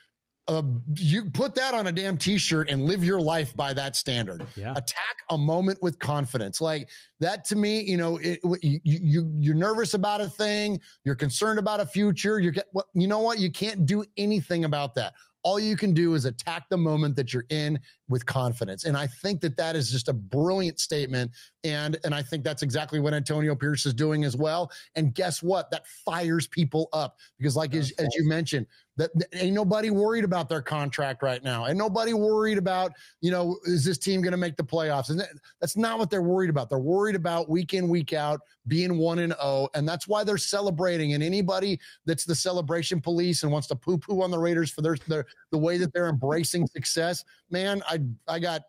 [0.48, 0.62] uh,
[0.96, 4.44] you put that on a damn t-shirt and live your life by that standard.
[4.56, 4.72] Yeah.
[4.72, 6.60] Attack a moment with confidence.
[6.60, 6.88] Like
[7.20, 10.80] that to me, you know, it, you, you, you're nervous about a thing.
[11.04, 12.40] You're concerned about a future.
[12.40, 12.54] You're,
[12.94, 13.38] you know what?
[13.38, 15.14] You can't do anything about that
[15.44, 17.78] all you can do is attack the moment that you're in
[18.08, 18.84] with confidence.
[18.84, 21.32] And I think that that is just a brilliant statement.
[21.64, 24.70] And, and I think that's exactly what Antonio Pierce is doing as well.
[24.94, 25.70] And guess what?
[25.70, 28.66] That fires people up because like, as, as you mentioned,
[28.96, 31.64] that, ain't nobody worried about their contract right now.
[31.64, 35.10] And nobody worried about, you know, is this team going to make the playoffs?
[35.10, 35.22] And
[35.60, 36.68] that's not what they're worried about.
[36.68, 39.68] They're worried about week in, week out, being one and oh.
[39.74, 41.14] And that's why they're celebrating.
[41.14, 44.82] And anybody that's the celebration police and wants to poo poo on the Raiders for
[44.82, 48.62] their, their the way that they're embracing success, man, I I got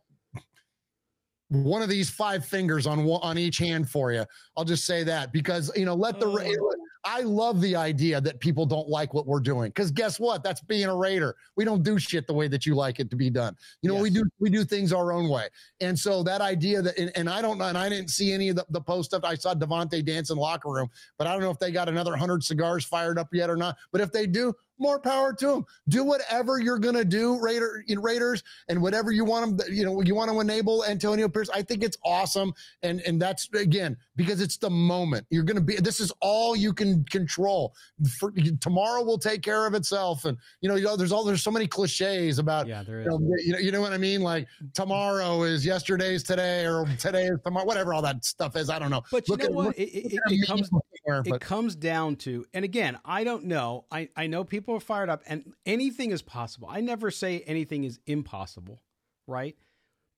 [1.49, 4.25] one of these five fingers on on each hand for you.
[4.57, 6.73] I'll just say that because you know, let the oh.
[7.05, 10.43] I love the idea that people don't like what we're doing because guess what?
[10.43, 11.35] That's being a Raider.
[11.57, 13.55] We don't do shit the way that you like it to be done.
[13.81, 14.03] You know, yes.
[14.03, 15.49] we do we do things our own way.
[15.81, 18.49] And so that idea that and, and I don't know, and I didn't see any
[18.49, 19.23] of the, the post stuff.
[19.23, 21.89] I saw Davante dance in the locker room, but I don't know if they got
[21.89, 23.77] another hundred cigars fired up yet or not.
[23.91, 25.65] But if they do, more power to them.
[25.89, 29.73] Do whatever you're going to do, Raider in Raiders, and whatever you want them.
[29.73, 31.49] You know, you want to enable Antonio Pierce.
[31.49, 35.25] I think it's awesome, and and that's again because it's the moment.
[35.29, 35.75] You're going to be.
[35.75, 37.75] This is all you can control.
[38.17, 41.43] For, tomorrow will take care of itself, and you know, you know, there's all there's
[41.43, 42.67] so many cliches about.
[42.67, 43.05] Yeah, there is.
[43.05, 44.21] You know, you know, you know what I mean?
[44.21, 47.65] Like tomorrow is yesterday's today, or today is tomorrow.
[47.65, 49.03] Whatever all that stuff is, I don't know.
[49.11, 49.77] But you know at, what?
[49.77, 50.69] It, it, it comes.
[51.05, 53.85] it comes down to, and again, I don't know.
[53.91, 56.67] I I know people people are fired up and anything is possible.
[56.71, 58.81] I never say anything is impossible,
[59.27, 59.55] right?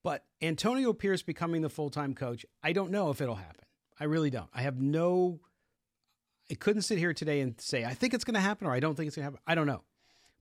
[0.03, 3.64] But Antonio Pierce becoming the full time coach, I don't know if it'll happen.
[3.99, 4.49] I really don't.
[4.53, 5.39] I have no,
[6.51, 8.79] I couldn't sit here today and say, I think it's going to happen or I
[8.79, 9.39] don't think it's going to happen.
[9.47, 9.83] I don't know.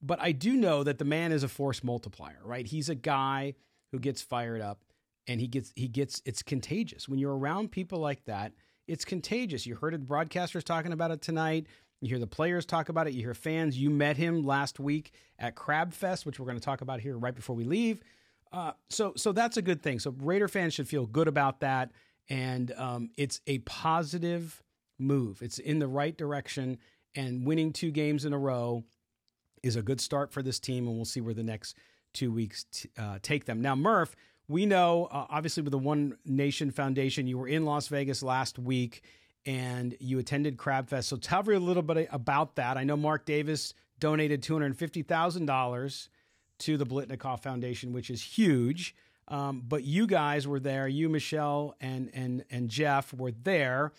[0.02, 2.66] But I do know that the man is a force multiplier, right?
[2.66, 3.54] He's a guy
[3.92, 4.80] who gets fired up
[5.26, 7.08] and he gets, he gets, it's contagious.
[7.08, 8.52] When you're around people like that,
[8.86, 9.66] it's contagious.
[9.66, 11.66] You heard the broadcasters talking about it tonight.
[12.02, 13.14] You hear the players talk about it.
[13.14, 13.78] You hear fans.
[13.78, 17.16] You met him last week at Crab Fest, which we're going to talk about here
[17.16, 18.00] right before we leave.
[18.52, 19.98] Uh, so, so that's a good thing.
[19.98, 21.92] So Raider fans should feel good about that,
[22.28, 24.62] and um, it's a positive
[24.98, 25.42] move.
[25.42, 26.78] It's in the right direction,
[27.14, 28.84] and winning two games in a row
[29.62, 31.76] is a good start for this team, and we'll see where the next
[32.12, 33.60] two weeks t- uh, take them.
[33.60, 34.12] Now, Murf,
[34.48, 38.58] we know uh, obviously with the One Nation Foundation, you were in Las Vegas last
[38.58, 39.02] week
[39.46, 41.08] and you attended Crab Fest.
[41.08, 42.76] So tell me a little bit about that.
[42.76, 46.08] I know Mark Davis donated $250,000
[46.60, 48.94] to the Biletnikoff Foundation, which is huge.
[49.28, 50.86] Um, but you guys were there.
[50.86, 53.92] You, Michelle, and and and Jeff were there.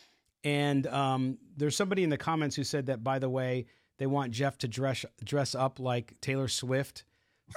[0.43, 3.65] And um, there's somebody in the comments who said that, by the way,
[3.97, 7.03] they want Jeff to dress dress up like Taylor Swift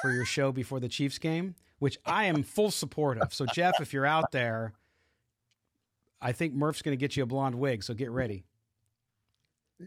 [0.01, 3.35] for your show before the Chiefs game, which I am full support of.
[3.35, 4.73] So, Jeff, if you're out there,
[6.21, 8.45] I think Murf's going to get you a blonde wig, so get ready.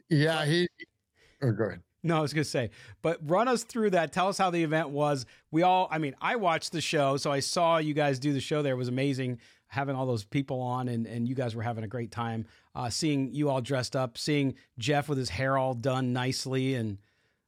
[0.10, 0.70] Yeah, he.
[1.42, 1.82] Oh, go ahead.
[2.04, 2.72] No, I was going to say,
[3.04, 4.12] but run us through that.
[4.12, 5.28] Tell us how the event was.
[5.52, 8.40] We all, I mean, I watched the show, so I saw you guys do the
[8.40, 8.74] show there.
[8.74, 9.38] It was amazing
[9.68, 12.46] having all those people on, and, and you guys were having a great time.
[12.74, 16.98] Uh, seeing you all dressed up, seeing Jeff with his hair all done nicely, and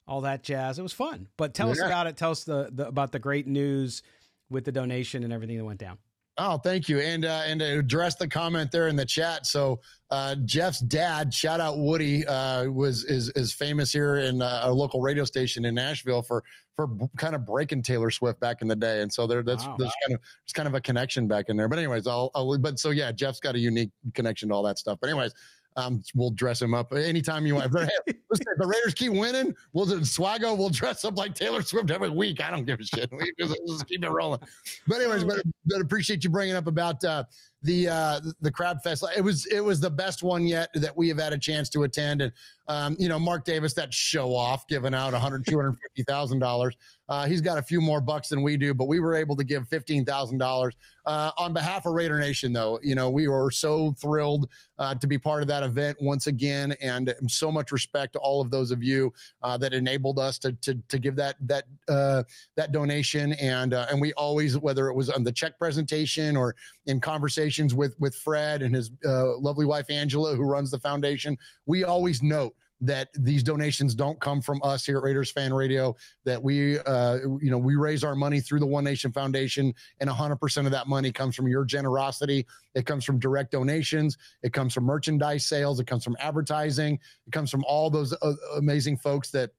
[0.08, 0.80] all that jazz.
[0.80, 1.28] It was fun.
[1.38, 1.74] But tell yeah.
[1.74, 2.18] us about it.
[2.18, 4.04] Tell us the, the about the great news
[4.50, 5.98] with the donation and everything that went down.
[6.40, 9.46] Oh, thank you, and uh, and address the comment there in the chat.
[9.46, 14.62] So uh, Jeff's dad, shout out Woody, uh, was is is famous here in uh,
[14.64, 16.44] a local radio station in Nashville for
[16.76, 19.76] for kind of breaking Taylor Swift back in the day, and so there that's wow.
[19.78, 21.68] there's kind of there's kind of a connection back in there.
[21.68, 24.80] But anyways, I'll, I'll but so yeah, Jeff's got a unique connection to all that
[24.80, 24.98] stuff.
[25.00, 25.34] But anyways,
[25.76, 27.72] um, we'll dress him up anytime you want.
[27.74, 27.90] Listen,
[28.30, 30.58] if the Raiders keep winning, we'll do Swaggo.
[30.58, 32.44] We'll dress up like Taylor Swift every week.
[32.44, 33.12] I don't give a shit.
[33.12, 34.42] We just, just keep it rolling.
[34.88, 37.24] But anyways, but, but appreciate you bringing up about uh,
[37.64, 39.04] the uh, the crab fest.
[39.16, 41.84] It was it was the best one yet that we have had a chance to
[41.84, 42.22] attend.
[42.22, 42.34] And
[42.68, 46.76] um, you know, Mark Davis, that show off, giving out 100 250,000 dollars.
[47.10, 49.44] Uh, he's got a few more bucks than we do, but we were able to
[49.44, 50.74] give fifteen thousand uh, dollars
[51.06, 52.54] on behalf of Raider Nation.
[52.54, 54.48] Though you know, we were so thrilled
[54.80, 58.40] uh, to be part of that event once again, and so much respect to all
[58.42, 62.24] of those of you uh, that enabled us to to, to give that that uh,
[62.56, 63.34] that donation.
[63.34, 66.56] And and we always, whether it was on the check presentation or
[66.86, 71.84] in conversations with with Fred and his lovely wife Angela, who runs the foundation, we
[71.84, 72.54] always note
[72.84, 75.96] that these donations don't come from us here at Raiders Fan Radio.
[76.26, 80.10] That we, uh, you know, we raise our money through the One Nation Foundation, and
[80.10, 82.46] 100% of that money comes from your generosity.
[82.76, 84.18] It comes from direct donations.
[84.44, 85.80] It comes from merchandise sales.
[85.80, 87.00] It comes from advertising.
[87.26, 89.52] It comes from all those uh, amazing folks that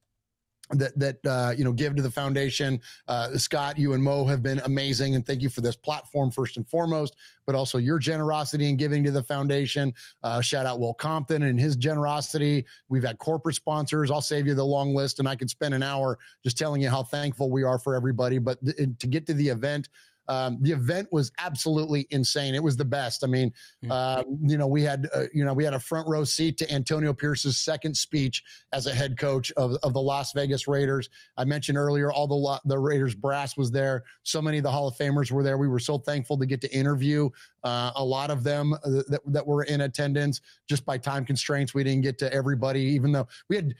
[0.71, 2.81] that that uh, you know give to the foundation.
[3.09, 6.57] Uh, Scott, you and Mo have been amazing, and thank you for this platform first
[6.57, 9.93] and foremost, but also your generosity in giving to the foundation.
[10.23, 12.65] Uh, shout out Will Compton and his generosity.
[12.89, 14.11] We've had corporate sponsors.
[14.11, 16.91] I'll save you the long list, and I could spend an hour just telling you
[16.91, 18.39] how thankful we are for everybody.
[18.39, 19.89] But th- to get to the event,
[20.29, 22.55] um, the event was absolutely insane.
[22.55, 23.25] It was the best.
[23.25, 23.53] I mean,
[23.91, 26.72] uh, you know, we had uh, you know we had a front row seat to
[26.72, 31.11] Antonio Pierce's second speech as a head coach of, of the Las Vegas Raiders.
[31.37, 34.05] I mentioned earlier all the the Raiders brass was there.
[34.22, 35.59] So many of the Hall of Famers were there.
[35.59, 37.31] We were so thankful to get to interview
[37.65, 40.41] uh, a lot of them uh, that, that were in attendance.
[40.69, 42.81] Just by time constraints, we didn't get to everybody.
[42.81, 43.75] Even though we had,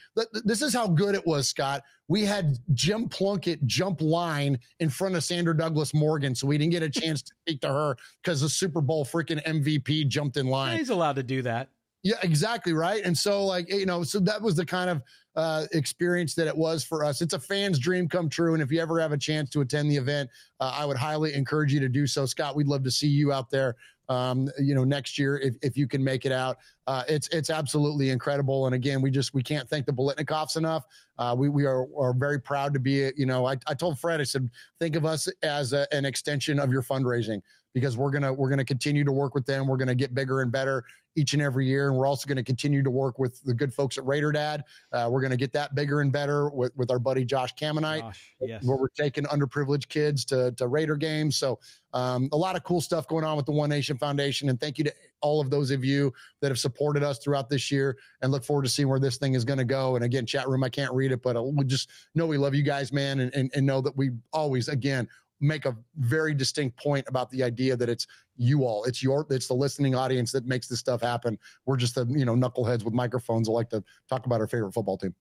[0.45, 1.83] this is how good it was, Scott.
[2.09, 6.73] We had Jim Plunkett jump line in front of Sandra Douglas Morgan so we didn't
[6.73, 10.47] get a chance to speak to her because the Super Bowl freaking MVP jumped in
[10.47, 10.79] line.
[10.79, 11.69] He's allowed to do that.
[12.05, 13.03] Yeah, exactly right.
[13.03, 15.03] And so, like you know, so that was the kind of
[15.37, 17.23] uh, experience that it was for us.
[17.23, 18.53] It's a fan's dream come true.
[18.53, 20.29] And if you ever have a chance to attend the event,
[20.61, 22.27] uh, I would highly encourage you to do so.
[22.27, 23.75] Scott, we'd love to see you out there.
[24.11, 27.49] Um, you know, next year if, if you can make it out, uh, it's it's
[27.49, 28.67] absolutely incredible.
[28.67, 30.85] And again, we just we can't thank the Biletnikoffs enough.
[31.19, 33.11] Uh, we we are are very proud to be.
[33.17, 36.59] You know, I, I told Fred, I said, think of us as a, an extension
[36.59, 37.41] of your fundraising
[37.73, 39.67] because we're gonna we're gonna continue to work with them.
[39.67, 40.85] We're gonna get bigger and better
[41.17, 43.73] each and every year, and we're also going to continue to work with the good
[43.73, 44.65] folks at Raider Dad.
[44.93, 48.01] Uh, we're going to get that bigger and better with, with our buddy Josh Caminite,
[48.01, 48.65] Josh, yes.
[48.65, 51.37] where we're taking underprivileged kids to, to Raider games.
[51.37, 51.59] So
[51.93, 54.49] um, a lot of cool stuff going on with the One Nation Foundation.
[54.49, 57.71] And thank you to all of those of you that have supported us throughout this
[57.71, 59.95] year and look forward to seeing where this thing is going to go.
[59.95, 62.63] And again, chat room, I can't read it, but we just know we love you
[62.63, 65.09] guys, man, and, and, and know that we always, again,
[65.45, 69.47] make a very distinct point about the idea that it's you all it's your it's
[69.47, 72.95] the listening audience that makes this stuff happen we're just the you know knuckleheads with
[72.95, 75.15] microphones that like to talk about our favorite football team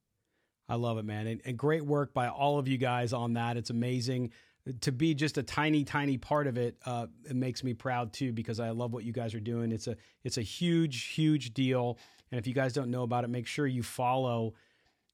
[0.70, 1.28] I love it, man.
[1.28, 3.58] And, and, great work by all of you guys on that.
[3.58, 4.32] It's amazing
[4.82, 6.78] to be just a tiny, tiny part of it.
[6.86, 9.72] Uh, it makes me proud too because I love what you guys are doing.
[9.72, 11.98] It's a it's a huge, huge deal.
[12.32, 14.54] And if you guys don't know about it, make sure you follow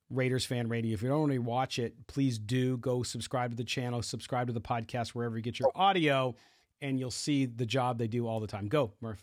[0.09, 0.93] Raiders Fan Radio.
[0.93, 4.53] If you don't already watch it, please do go subscribe to the channel, subscribe to
[4.53, 6.35] the podcast wherever you get your audio,
[6.81, 8.67] and you'll see the job they do all the time.
[8.67, 9.17] Go, Murf.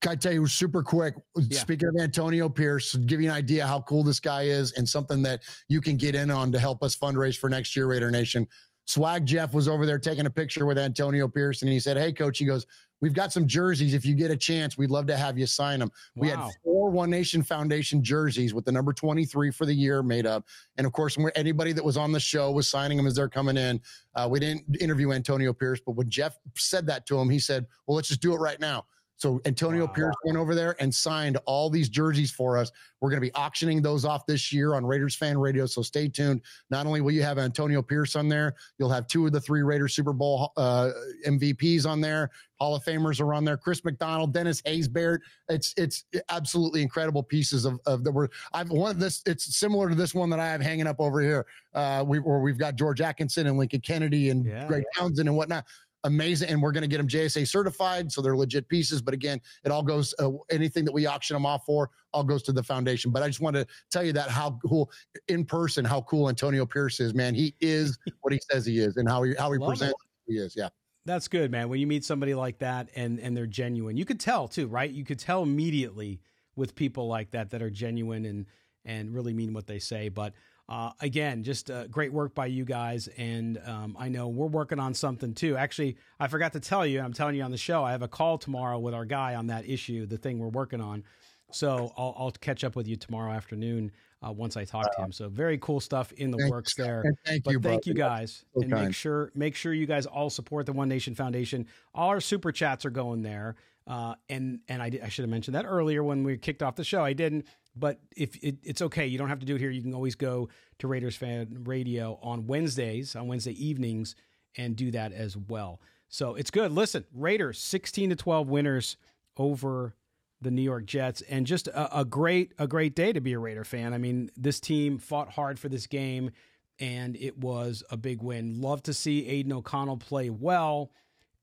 [0.00, 1.14] Can I tell you super quick?
[1.36, 1.60] Yeah.
[1.60, 5.22] Speaking of Antonio Pierce, give you an idea how cool this guy is and something
[5.22, 8.48] that you can get in on to help us fundraise for next year, Raider Nation.
[8.86, 12.12] Swag Jeff was over there taking a picture with Antonio Pierce, and he said, Hey,
[12.12, 12.66] coach, he goes,
[13.02, 13.94] We've got some jerseys.
[13.94, 15.90] If you get a chance, we'd love to have you sign them.
[16.14, 16.22] Wow.
[16.22, 20.24] We had four One Nation Foundation jerseys with the number 23 for the year made
[20.24, 20.46] up.
[20.78, 23.56] And of course, anybody that was on the show was signing them as they're coming
[23.56, 23.80] in.
[24.14, 27.66] Uh, we didn't interview Antonio Pierce, but when Jeff said that to him, he said,
[27.86, 28.86] Well, let's just do it right now.
[29.22, 29.92] So Antonio wow.
[29.92, 32.72] Pierce went over there and signed all these jerseys for us.
[33.00, 35.64] We're going to be auctioning those off this year on Raiders Fan Radio.
[35.64, 36.40] So stay tuned.
[36.70, 39.62] Not only will you have Antonio Pierce on there, you'll have two of the three
[39.62, 40.90] Raiders Super Bowl uh,
[41.24, 42.30] MVPs on there.
[42.58, 43.56] Hall of Famers are on there.
[43.56, 45.18] Chris McDonald, Dennis Haysbert.
[45.48, 49.88] It's it's absolutely incredible pieces of, of that were I've one of this it's similar
[49.88, 51.46] to this one that I have hanging up over here.
[51.74, 54.68] Uh we where we've got George Atkinson and Lincoln Kennedy and yeah.
[54.68, 55.64] Greg Townsend and whatnot
[56.04, 56.48] amazing.
[56.48, 58.10] And we're going to get them JSA certified.
[58.10, 59.02] So they're legit pieces.
[59.02, 62.42] But again, it all goes, uh, anything that we auction them off for, all goes
[62.44, 63.10] to the foundation.
[63.10, 64.90] But I just want to tell you that how cool
[65.28, 67.34] in person, how cool Antonio Pierce is, man.
[67.34, 69.94] He is what he says he is and how he, how he presents
[70.26, 70.54] he is.
[70.56, 70.68] Yeah.
[71.04, 71.68] That's good, man.
[71.68, 74.90] When you meet somebody like that and, and they're genuine, you could tell too, right?
[74.90, 76.20] You could tell immediately
[76.54, 78.46] with people like that that are genuine and,
[78.84, 80.08] and really mean what they say.
[80.08, 80.34] But
[80.72, 83.06] uh, again, just uh, great work by you guys.
[83.18, 85.54] And um, I know we're working on something too.
[85.54, 88.08] Actually, I forgot to tell you, I'm telling you on the show, I have a
[88.08, 91.04] call tomorrow with our guy on that issue, the thing we're working on.
[91.50, 93.92] So I'll, I'll catch up with you tomorrow afternoon
[94.26, 95.12] uh, once I talk to him.
[95.12, 96.50] So very cool stuff in the Thanks.
[96.50, 97.04] works there.
[97.26, 98.86] thank but you, thank you guys, so and kind.
[98.86, 101.66] make sure make sure you guys all support the One Nation Foundation.
[101.94, 103.56] All our super chats are going there.
[103.86, 106.84] Uh, and and I, I should have mentioned that earlier when we kicked off the
[106.84, 107.04] show.
[107.04, 107.46] I didn't.
[107.74, 109.70] But if it, it's okay, you don't have to do it here.
[109.70, 110.48] You can always go
[110.78, 114.14] to Raiders Fan Radio on Wednesdays, on Wednesday evenings,
[114.56, 115.80] and do that as well.
[116.08, 116.72] So it's good.
[116.72, 118.96] Listen, Raiders 16 to 12 winners
[119.38, 119.94] over
[120.42, 123.38] the New York Jets, and just a, a great a great day to be a
[123.38, 123.94] Raider fan.
[123.94, 126.30] I mean, this team fought hard for this game,
[126.78, 128.60] and it was a big win.
[128.60, 130.90] Love to see Aidan O'Connell play well,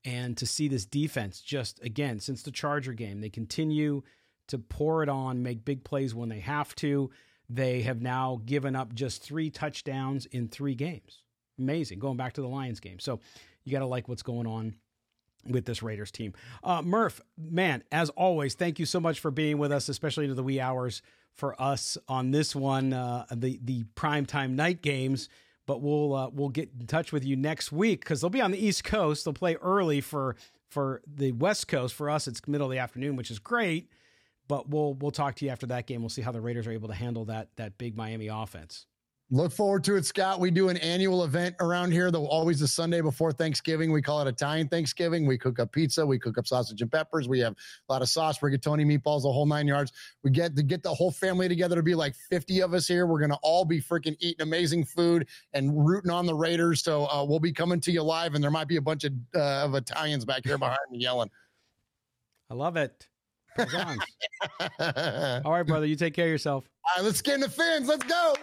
[0.04, 4.02] and to see this defense just again since the Charger game, they continue
[4.50, 7.10] to pour it on, make big plays when they have to.
[7.48, 11.22] They have now given up just three touchdowns in three games.
[11.58, 11.98] Amazing.
[11.98, 13.00] Going back to the Lions game.
[13.00, 13.20] So
[13.64, 14.74] you got to like what's going on
[15.48, 16.32] with this Raiders team.
[16.62, 20.34] Uh, Murf, man, as always, thank you so much for being with us, especially into
[20.34, 21.02] the wee hours
[21.34, 25.28] for us on this one, uh, the the primetime night games.
[25.66, 28.50] But we'll uh, we'll get in touch with you next week because they'll be on
[28.50, 29.24] the East Coast.
[29.24, 30.36] They'll play early for
[30.68, 31.94] for the West Coast.
[31.94, 33.88] For us, it's middle of the afternoon, which is great.
[34.50, 36.02] But we'll we'll talk to you after that game.
[36.02, 38.86] We'll see how the Raiders are able to handle that that big Miami offense.
[39.30, 40.40] Look forward to it, Scott.
[40.40, 43.92] We do an annual event around here, though always the Sunday before Thanksgiving.
[43.92, 45.24] We call it Italian Thanksgiving.
[45.24, 47.28] We cook up pizza, we cook up sausage and peppers.
[47.28, 49.92] We have a lot of sauce, rigatoni, meatballs, the whole nine yards.
[50.24, 53.06] We get to get the whole family together to be like 50 of us here.
[53.06, 56.82] We're gonna all be freaking eating amazing food and rooting on the Raiders.
[56.82, 59.12] So uh, we'll be coming to you live, and there might be a bunch of,
[59.36, 61.30] uh, of Italians back here behind me yelling.
[62.50, 63.06] I love it.
[65.44, 65.86] all right, brother.
[65.86, 66.68] You take care of yourself.
[66.84, 67.88] All right, let's get in the fins.
[67.88, 68.34] Let's go.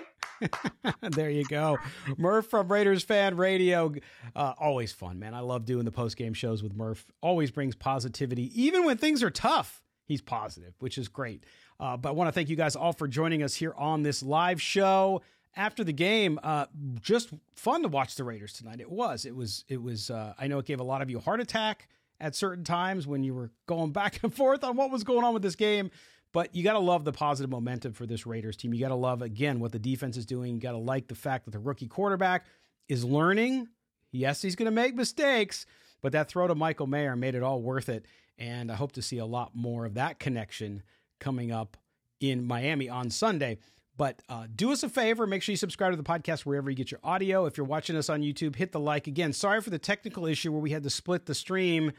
[1.11, 1.77] there you go.
[2.09, 3.93] Murf from Raiders Fan Radio.
[4.35, 5.33] Uh, always fun, man.
[5.33, 7.05] I love doing the post game shows with Murf.
[7.21, 8.51] Always brings positivity.
[8.61, 11.45] Even when things are tough, he's positive, which is great.
[11.79, 14.21] Uh, but I want to thank you guys all for joining us here on this
[14.21, 15.21] live show.
[15.55, 16.67] After the game, uh,
[17.01, 18.79] just fun to watch the Raiders tonight.
[18.79, 19.25] It was.
[19.25, 19.63] It was.
[19.67, 20.11] It was.
[20.11, 21.87] Uh, I know it gave a lot of you a heart attack
[22.19, 25.33] at certain times when you were going back and forth on what was going on
[25.33, 25.91] with this game.
[26.33, 28.73] But you got to love the positive momentum for this Raiders team.
[28.73, 30.55] You got to love, again, what the defense is doing.
[30.55, 32.45] You got to like the fact that the rookie quarterback
[32.89, 33.69] is learning.
[34.11, 35.65] Yes, he's going to make mistakes,
[36.01, 38.05] but that throw to Michael Mayer made it all worth it.
[38.37, 40.83] And I hope to see a lot more of that connection
[41.19, 41.77] coming up
[42.19, 43.57] in Miami on Sunday.
[43.97, 46.75] But uh, do us a favor, make sure you subscribe to the podcast wherever you
[46.75, 47.45] get your audio.
[47.47, 49.07] If you're watching us on YouTube, hit the like.
[49.07, 51.91] Again, sorry for the technical issue where we had to split the stream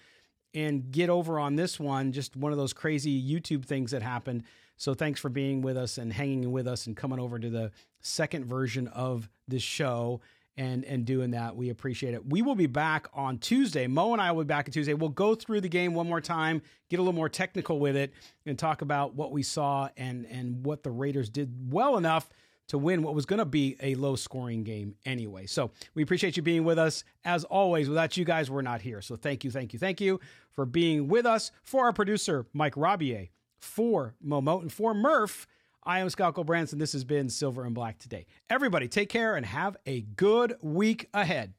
[0.55, 2.13] and get over on this one.
[2.13, 4.45] Just one of those crazy YouTube things that happened.
[4.77, 7.73] So thanks for being with us and hanging with us and coming over to the
[8.01, 10.21] second version of this show
[10.59, 11.57] and and doing that.
[11.57, 12.29] We appreciate it.
[12.29, 13.87] We will be back on Tuesday.
[13.87, 14.93] Mo and I will be back on Tuesday.
[14.93, 18.13] We'll go through the game one more time, get a little more technical with it,
[18.45, 22.29] and talk about what we saw and and what the Raiders did well enough
[22.67, 25.47] to win what was going to be a low scoring game anyway.
[25.47, 27.03] So we appreciate you being with us.
[27.25, 29.01] As always, without you guys, we're not here.
[29.01, 30.21] So thank you, thank you, thank you
[30.53, 31.51] for being with us.
[31.63, 33.29] For our producer, Mike Robier,
[33.59, 35.47] for Momo, and for Murf,
[35.89, 36.79] I am Scott Gulbransen.
[36.79, 38.27] This has been Silver and Black today.
[38.51, 41.55] Everybody, take care and have a good week ahead.